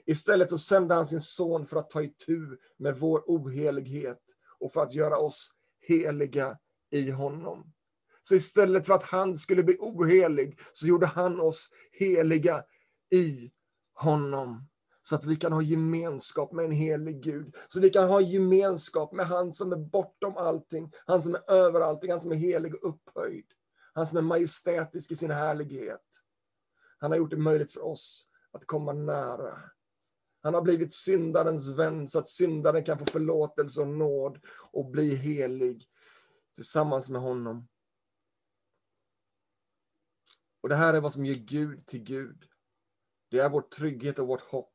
Istället 0.07 0.51
så 0.51 0.59
sände 0.59 0.95
han 0.95 1.07
sin 1.07 1.23
son 1.23 1.67
för 1.67 1.77
att 1.77 1.91
ta 1.91 2.03
itu 2.03 2.41
med 2.79 2.97
vår 2.97 3.23
ohelighet 3.27 4.23
och 4.61 4.73
för 4.73 4.83
att 4.83 4.95
göra 4.95 5.19
oss 5.19 5.51
heliga 5.89 6.59
i 6.91 7.11
honom. 7.11 7.73
Så 8.23 8.35
istället 8.35 8.87
för 8.87 8.95
att 8.95 9.05
han 9.05 9.35
skulle 9.35 9.63
bli 9.63 9.77
ohelig 9.81 10.59
så 10.73 10.87
gjorde 10.87 11.07
han 11.07 11.41
oss 11.41 11.69
heliga 11.93 12.65
i 13.11 13.51
honom. 13.95 14.69
Så 15.09 15.15
att 15.15 15.27
vi 15.27 15.37
kan 15.37 15.53
ha 15.53 15.63
gemenskap 15.63 16.53
med 16.53 16.65
en 16.65 16.73
helig 16.73 17.23
Gud. 17.23 17.57
Så 17.69 17.81
vi 17.81 17.91
kan 17.91 18.09
ha 18.09 18.21
gemenskap 18.21 19.13
med 19.13 19.27
han 19.27 19.53
som 19.53 19.73
är 19.73 19.77
bortom 19.77 20.37
allting, 20.37 20.93
han 21.07 21.23
som 21.23 21.35
är 21.35 21.51
över 21.51 21.81
allting, 21.81 22.11
han 22.11 22.21
som 22.21 22.33
är 22.33 22.37
helig 22.37 22.75
och 22.75 22.89
upphöjd. 22.89 23.47
Han 23.93 24.07
som 24.07 24.19
är 24.19 24.23
majestätisk 24.23 25.11
i 25.11 25.17
sin 25.17 25.31
härlighet. 25.31 26.23
Han 26.99 27.11
har 27.11 27.19
gjort 27.19 27.31
det 27.31 27.37
möjligt 27.37 27.73
för 27.73 27.85
oss 27.85 28.29
att 28.53 28.67
komma 28.67 28.93
nära. 28.93 29.55
Han 30.43 30.55
har 30.55 30.63
blivit 30.63 30.93
syndarens 30.93 31.71
vän 31.71 32.09
så 32.09 32.19
att 32.19 32.29
syndaren 32.29 32.85
kan 32.85 32.99
få 32.99 33.05
förlåtelse 33.05 33.81
och 33.81 33.89
nåd 33.89 34.41
och 34.73 34.91
bli 34.91 35.15
helig 35.15 35.89
tillsammans 36.55 37.09
med 37.11 37.21
honom. 37.21 37.69
Och 40.61 40.69
det 40.69 40.77
här 40.77 40.95
är 40.95 41.01
vad 41.01 41.13
som 41.13 41.27
ger 41.27 41.35
Gud 41.35 41.87
till 41.87 42.03
Gud. 42.03 42.45
Det 43.31 43.39
är 43.39 43.49
vår 43.49 43.61
trygghet 43.61 44.19
och 44.19 44.27
vårt 44.27 44.43
hopp. 44.43 44.73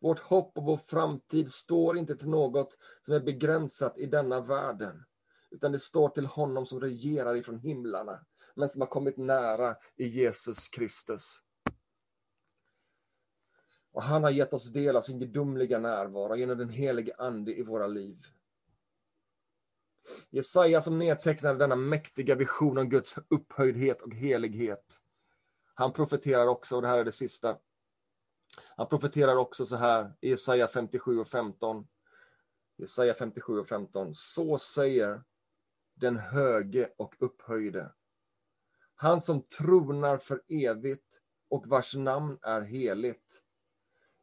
Vårt 0.00 0.18
hopp 0.18 0.58
och 0.58 0.64
vår 0.64 0.76
framtid 0.76 1.52
står 1.52 1.98
inte 1.98 2.16
till 2.16 2.28
något 2.28 2.78
som 3.02 3.14
är 3.14 3.20
begränsat 3.20 3.98
i 3.98 4.06
denna 4.06 4.40
världen, 4.40 5.04
utan 5.50 5.72
det 5.72 5.78
står 5.78 6.08
till 6.08 6.26
honom 6.26 6.66
som 6.66 6.80
regerar 6.80 7.36
ifrån 7.36 7.58
himlarna, 7.58 8.24
men 8.54 8.68
som 8.68 8.80
har 8.80 8.88
kommit 8.88 9.16
nära 9.16 9.76
i 9.96 10.06
Jesus 10.06 10.68
Kristus. 10.68 11.40
Och 13.92 14.02
han 14.02 14.22
har 14.22 14.30
gett 14.30 14.54
oss 14.54 14.72
del 14.72 14.96
av 14.96 15.02
sin 15.02 15.18
gudomliga 15.18 15.78
närvaro 15.78 16.36
genom 16.36 16.58
den 16.58 16.68
helige 16.68 17.14
Ande 17.18 17.54
i 17.54 17.62
våra 17.62 17.86
liv. 17.86 18.18
Jesaja 20.30 20.82
som 20.82 20.98
nedtecknade 20.98 21.58
denna 21.58 21.76
mäktiga 21.76 22.34
vision 22.34 22.78
om 22.78 22.88
Guds 22.88 23.18
upphöjdhet 23.28 24.02
och 24.02 24.14
helighet. 24.14 24.96
Han 25.74 25.92
profeterar 25.92 26.46
också, 26.46 26.76
och 26.76 26.82
det 26.82 26.88
här 26.88 26.98
är 26.98 27.04
det 27.04 27.12
sista, 27.12 27.56
han 28.76 28.88
profeterar 28.88 29.36
också 29.36 29.66
så 29.66 29.76
här 29.76 30.12
i 30.20 30.30
Jesaja 30.30 30.68
57 30.68 31.18
och 31.18 31.28
15. 31.28 31.86
Jesaja 32.76 33.14
57 33.14 33.58
och 33.58 33.68
15. 33.68 34.14
Så 34.14 34.58
säger 34.58 35.22
den 35.94 36.16
höge 36.16 36.92
och 36.96 37.14
upphöjde. 37.18 37.92
Han 38.94 39.20
som 39.20 39.42
tronar 39.42 40.18
för 40.18 40.42
evigt 40.48 41.20
och 41.48 41.66
vars 41.66 41.94
namn 41.94 42.38
är 42.42 42.62
heligt. 42.62 43.42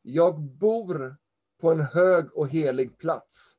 Jag 0.01 0.41
bor 0.41 1.17
på 1.61 1.71
en 1.71 1.81
hög 1.81 2.33
och 2.33 2.49
helig 2.49 2.97
plats. 2.97 3.57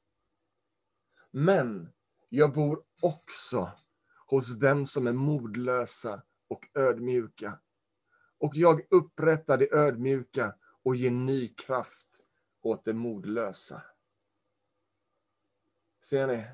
Men 1.30 1.92
jag 2.28 2.52
bor 2.52 2.82
också 3.02 3.72
hos 4.26 4.58
dem 4.58 4.86
som 4.86 5.06
är 5.06 5.12
modlösa 5.12 6.22
och 6.48 6.68
ödmjuka. 6.74 7.58
Och 8.38 8.56
jag 8.56 8.86
upprättar 8.90 9.58
det 9.58 9.72
ödmjuka 9.72 10.54
och 10.82 10.96
ger 10.96 11.10
ny 11.10 11.48
kraft 11.48 12.20
åt 12.62 12.84
det 12.84 12.92
modlösa. 12.92 13.82
Ser 16.04 16.26
ni? 16.26 16.44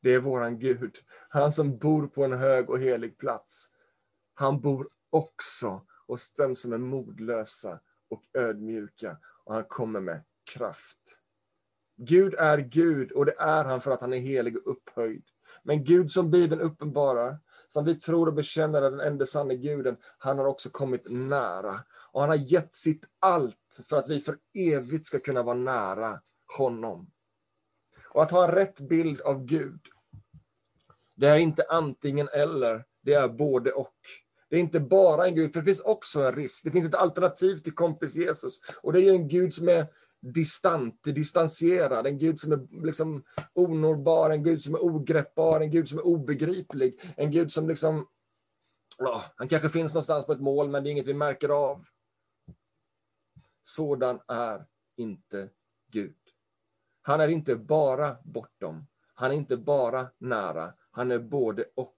Det 0.00 0.14
är 0.14 0.20
våran 0.20 0.58
Gud. 0.58 0.96
Han 1.28 1.52
som 1.52 1.78
bor 1.78 2.06
på 2.06 2.24
en 2.24 2.32
hög 2.32 2.70
och 2.70 2.78
helig 2.78 3.18
plats. 3.18 3.68
Han 4.34 4.60
bor 4.60 4.88
också 5.10 5.86
hos 6.06 6.32
dem 6.32 6.56
som 6.56 6.72
är 6.72 6.78
modlösa 6.78 7.80
och 8.08 8.24
ödmjuka. 8.32 9.18
Och 9.44 9.54
han 9.54 9.64
kommer 9.64 10.00
med 10.00 10.24
kraft. 10.44 11.20
Gud 11.96 12.34
är 12.34 12.58
Gud 12.58 13.12
och 13.12 13.26
det 13.26 13.34
är 13.38 13.64
han 13.64 13.80
för 13.80 13.90
att 13.90 14.00
han 14.00 14.12
är 14.12 14.18
helig 14.18 14.56
och 14.56 14.72
upphöjd. 14.72 15.24
Men 15.62 15.84
Gud 15.84 16.10
som 16.10 16.30
Bibeln 16.30 16.60
uppenbarar, 16.60 17.38
som 17.74 17.84
vi 17.84 17.94
tror 17.94 18.26
och 18.26 18.34
bekänner 18.34 18.82
är 18.82 18.90
den 18.90 19.00
enda 19.00 19.26
sanne 19.26 19.54
guden, 19.56 19.96
han 20.18 20.38
har 20.38 20.46
också 20.46 20.70
kommit 20.70 21.10
nära. 21.10 21.80
Och 22.12 22.20
han 22.20 22.30
har 22.30 22.36
gett 22.36 22.74
sitt 22.74 23.04
allt 23.20 23.80
för 23.88 23.96
att 23.96 24.10
vi 24.10 24.20
för 24.20 24.38
evigt 24.54 25.06
ska 25.06 25.18
kunna 25.18 25.42
vara 25.42 25.56
nära 25.56 26.20
honom. 26.58 27.10
Och 28.08 28.22
att 28.22 28.30
ha 28.30 28.44
en 28.44 28.54
rätt 28.54 28.80
bild 28.80 29.20
av 29.20 29.44
Gud, 29.44 29.80
det 31.14 31.26
är 31.26 31.36
inte 31.36 31.64
antingen 31.68 32.28
eller, 32.28 32.84
det 33.02 33.14
är 33.14 33.28
både 33.28 33.72
och. 33.72 33.96
Det 34.48 34.56
är 34.56 34.60
inte 34.60 34.80
bara 34.80 35.26
en 35.26 35.34
Gud, 35.34 35.52
för 35.52 35.60
det 35.60 35.64
finns 35.64 35.80
också 35.80 36.22
en 36.22 36.34
risk. 36.34 36.64
Det 36.64 36.70
finns 36.70 36.86
ett 36.86 36.94
alternativ 36.94 37.58
till 37.58 37.74
kompis 37.74 38.16
Jesus. 38.16 38.60
Och 38.82 38.92
det 38.92 39.00
är 39.00 39.12
en 39.12 39.28
Gud 39.28 39.54
som 39.54 39.68
är 39.68 39.86
distant, 40.32 41.02
distanserad, 41.02 42.06
en 42.06 42.18
Gud 42.18 42.40
som 42.40 42.52
är 42.52 42.84
liksom 42.86 43.24
onåbar, 43.52 44.30
en 44.30 44.42
Gud 44.42 44.62
som 44.62 44.74
är 44.74 44.84
ogreppbar, 44.84 45.60
en 45.60 45.70
Gud 45.70 45.88
som 45.88 45.98
är 45.98 46.06
obegriplig, 46.06 47.00
en 47.16 47.30
Gud 47.30 47.52
som 47.52 47.68
liksom, 47.68 48.06
Oh, 48.98 49.24
han 49.36 49.48
kanske 49.48 49.68
finns 49.68 49.94
någonstans 49.94 50.26
på 50.26 50.32
ett 50.32 50.40
mål, 50.40 50.68
men 50.68 50.84
det 50.84 50.88
är 50.88 50.92
inget 50.92 51.06
vi 51.06 51.14
märker 51.14 51.48
av. 51.48 51.84
Sådan 53.62 54.20
är 54.28 54.66
inte 54.96 55.48
Gud. 55.92 56.16
Han 57.02 57.20
är 57.20 57.28
inte 57.28 57.56
bara 57.56 58.16
bortom, 58.24 58.86
han 59.14 59.30
är 59.30 59.34
inte 59.34 59.56
bara 59.56 60.10
nära, 60.18 60.74
han 60.90 61.10
är 61.10 61.18
både 61.18 61.64
och. 61.74 61.93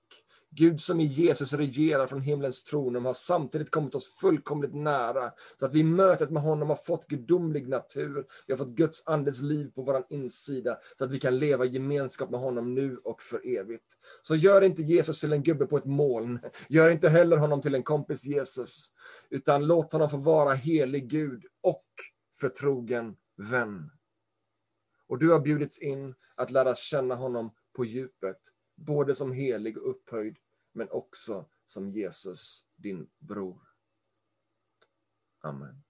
Gud 0.57 0.81
som 0.81 1.01
i 1.01 1.05
Jesus 1.05 1.53
regerar 1.53 2.07
från 2.07 2.21
himlens 2.21 2.65
tron 2.65 3.05
har 3.05 3.13
samtidigt 3.13 3.71
kommit 3.71 3.95
oss 3.95 4.19
fullkomligt 4.21 4.75
nära, 4.75 5.33
så 5.61 5.67
att 5.67 5.75
vi 5.75 5.81
i 5.81 5.85
mötet 5.85 6.31
med 6.31 6.43
honom 6.43 6.69
har 6.69 6.77
fått 6.77 7.07
gudomlig 7.07 7.69
natur, 7.69 8.27
vi 8.47 8.53
har 8.53 8.59
fått 8.59 8.77
Guds 8.77 9.07
andes 9.07 9.43
liv 9.43 9.71
på 9.75 9.83
vår 9.83 10.05
insida, 10.09 10.77
så 10.99 11.05
att 11.05 11.11
vi 11.11 11.21
kan 11.21 11.39
leva 11.39 11.65
i 11.65 11.69
gemenskap 11.69 12.31
med 12.31 12.41
honom 12.41 12.75
nu 12.75 12.97
och 12.97 13.23
för 13.23 13.59
evigt. 13.59 13.85
Så 14.23 14.37
gör 14.37 14.63
inte 14.63 14.83
Jesus 14.83 15.21
till 15.21 15.33
en 15.33 15.43
gubbe 15.43 15.67
på 15.67 15.77
ett 15.77 15.85
moln, 15.85 16.39
gör 16.69 16.91
inte 16.91 17.09
heller 17.09 17.37
honom 17.37 17.63
till 17.63 17.75
en 17.75 17.83
kompis 17.83 18.25
Jesus, 18.25 18.91
utan 19.31 19.67
låt 19.67 19.93
honom 19.93 20.09
få 20.09 20.17
vara 20.17 20.55
helig 20.55 21.09
Gud 21.11 21.45
och 21.63 21.87
förtrogen 22.41 23.17
vän. 23.51 23.91
Och 25.09 25.19
du 25.19 25.31
har 25.31 25.41
bjudits 25.41 25.83
in 25.83 26.15
att 26.35 26.51
lära 26.51 26.75
känna 26.75 27.15
honom 27.15 27.51
på 27.77 27.85
djupet, 27.85 28.41
både 28.77 29.15
som 29.15 29.33
helig 29.33 29.79
och 29.79 29.91
upphöjd, 29.91 30.37
men 30.77 30.91
också 30.91 31.49
som 31.67 31.91
Jesus, 31.91 32.67
din 32.77 33.11
bror. 33.19 33.69
Amen. 35.41 35.85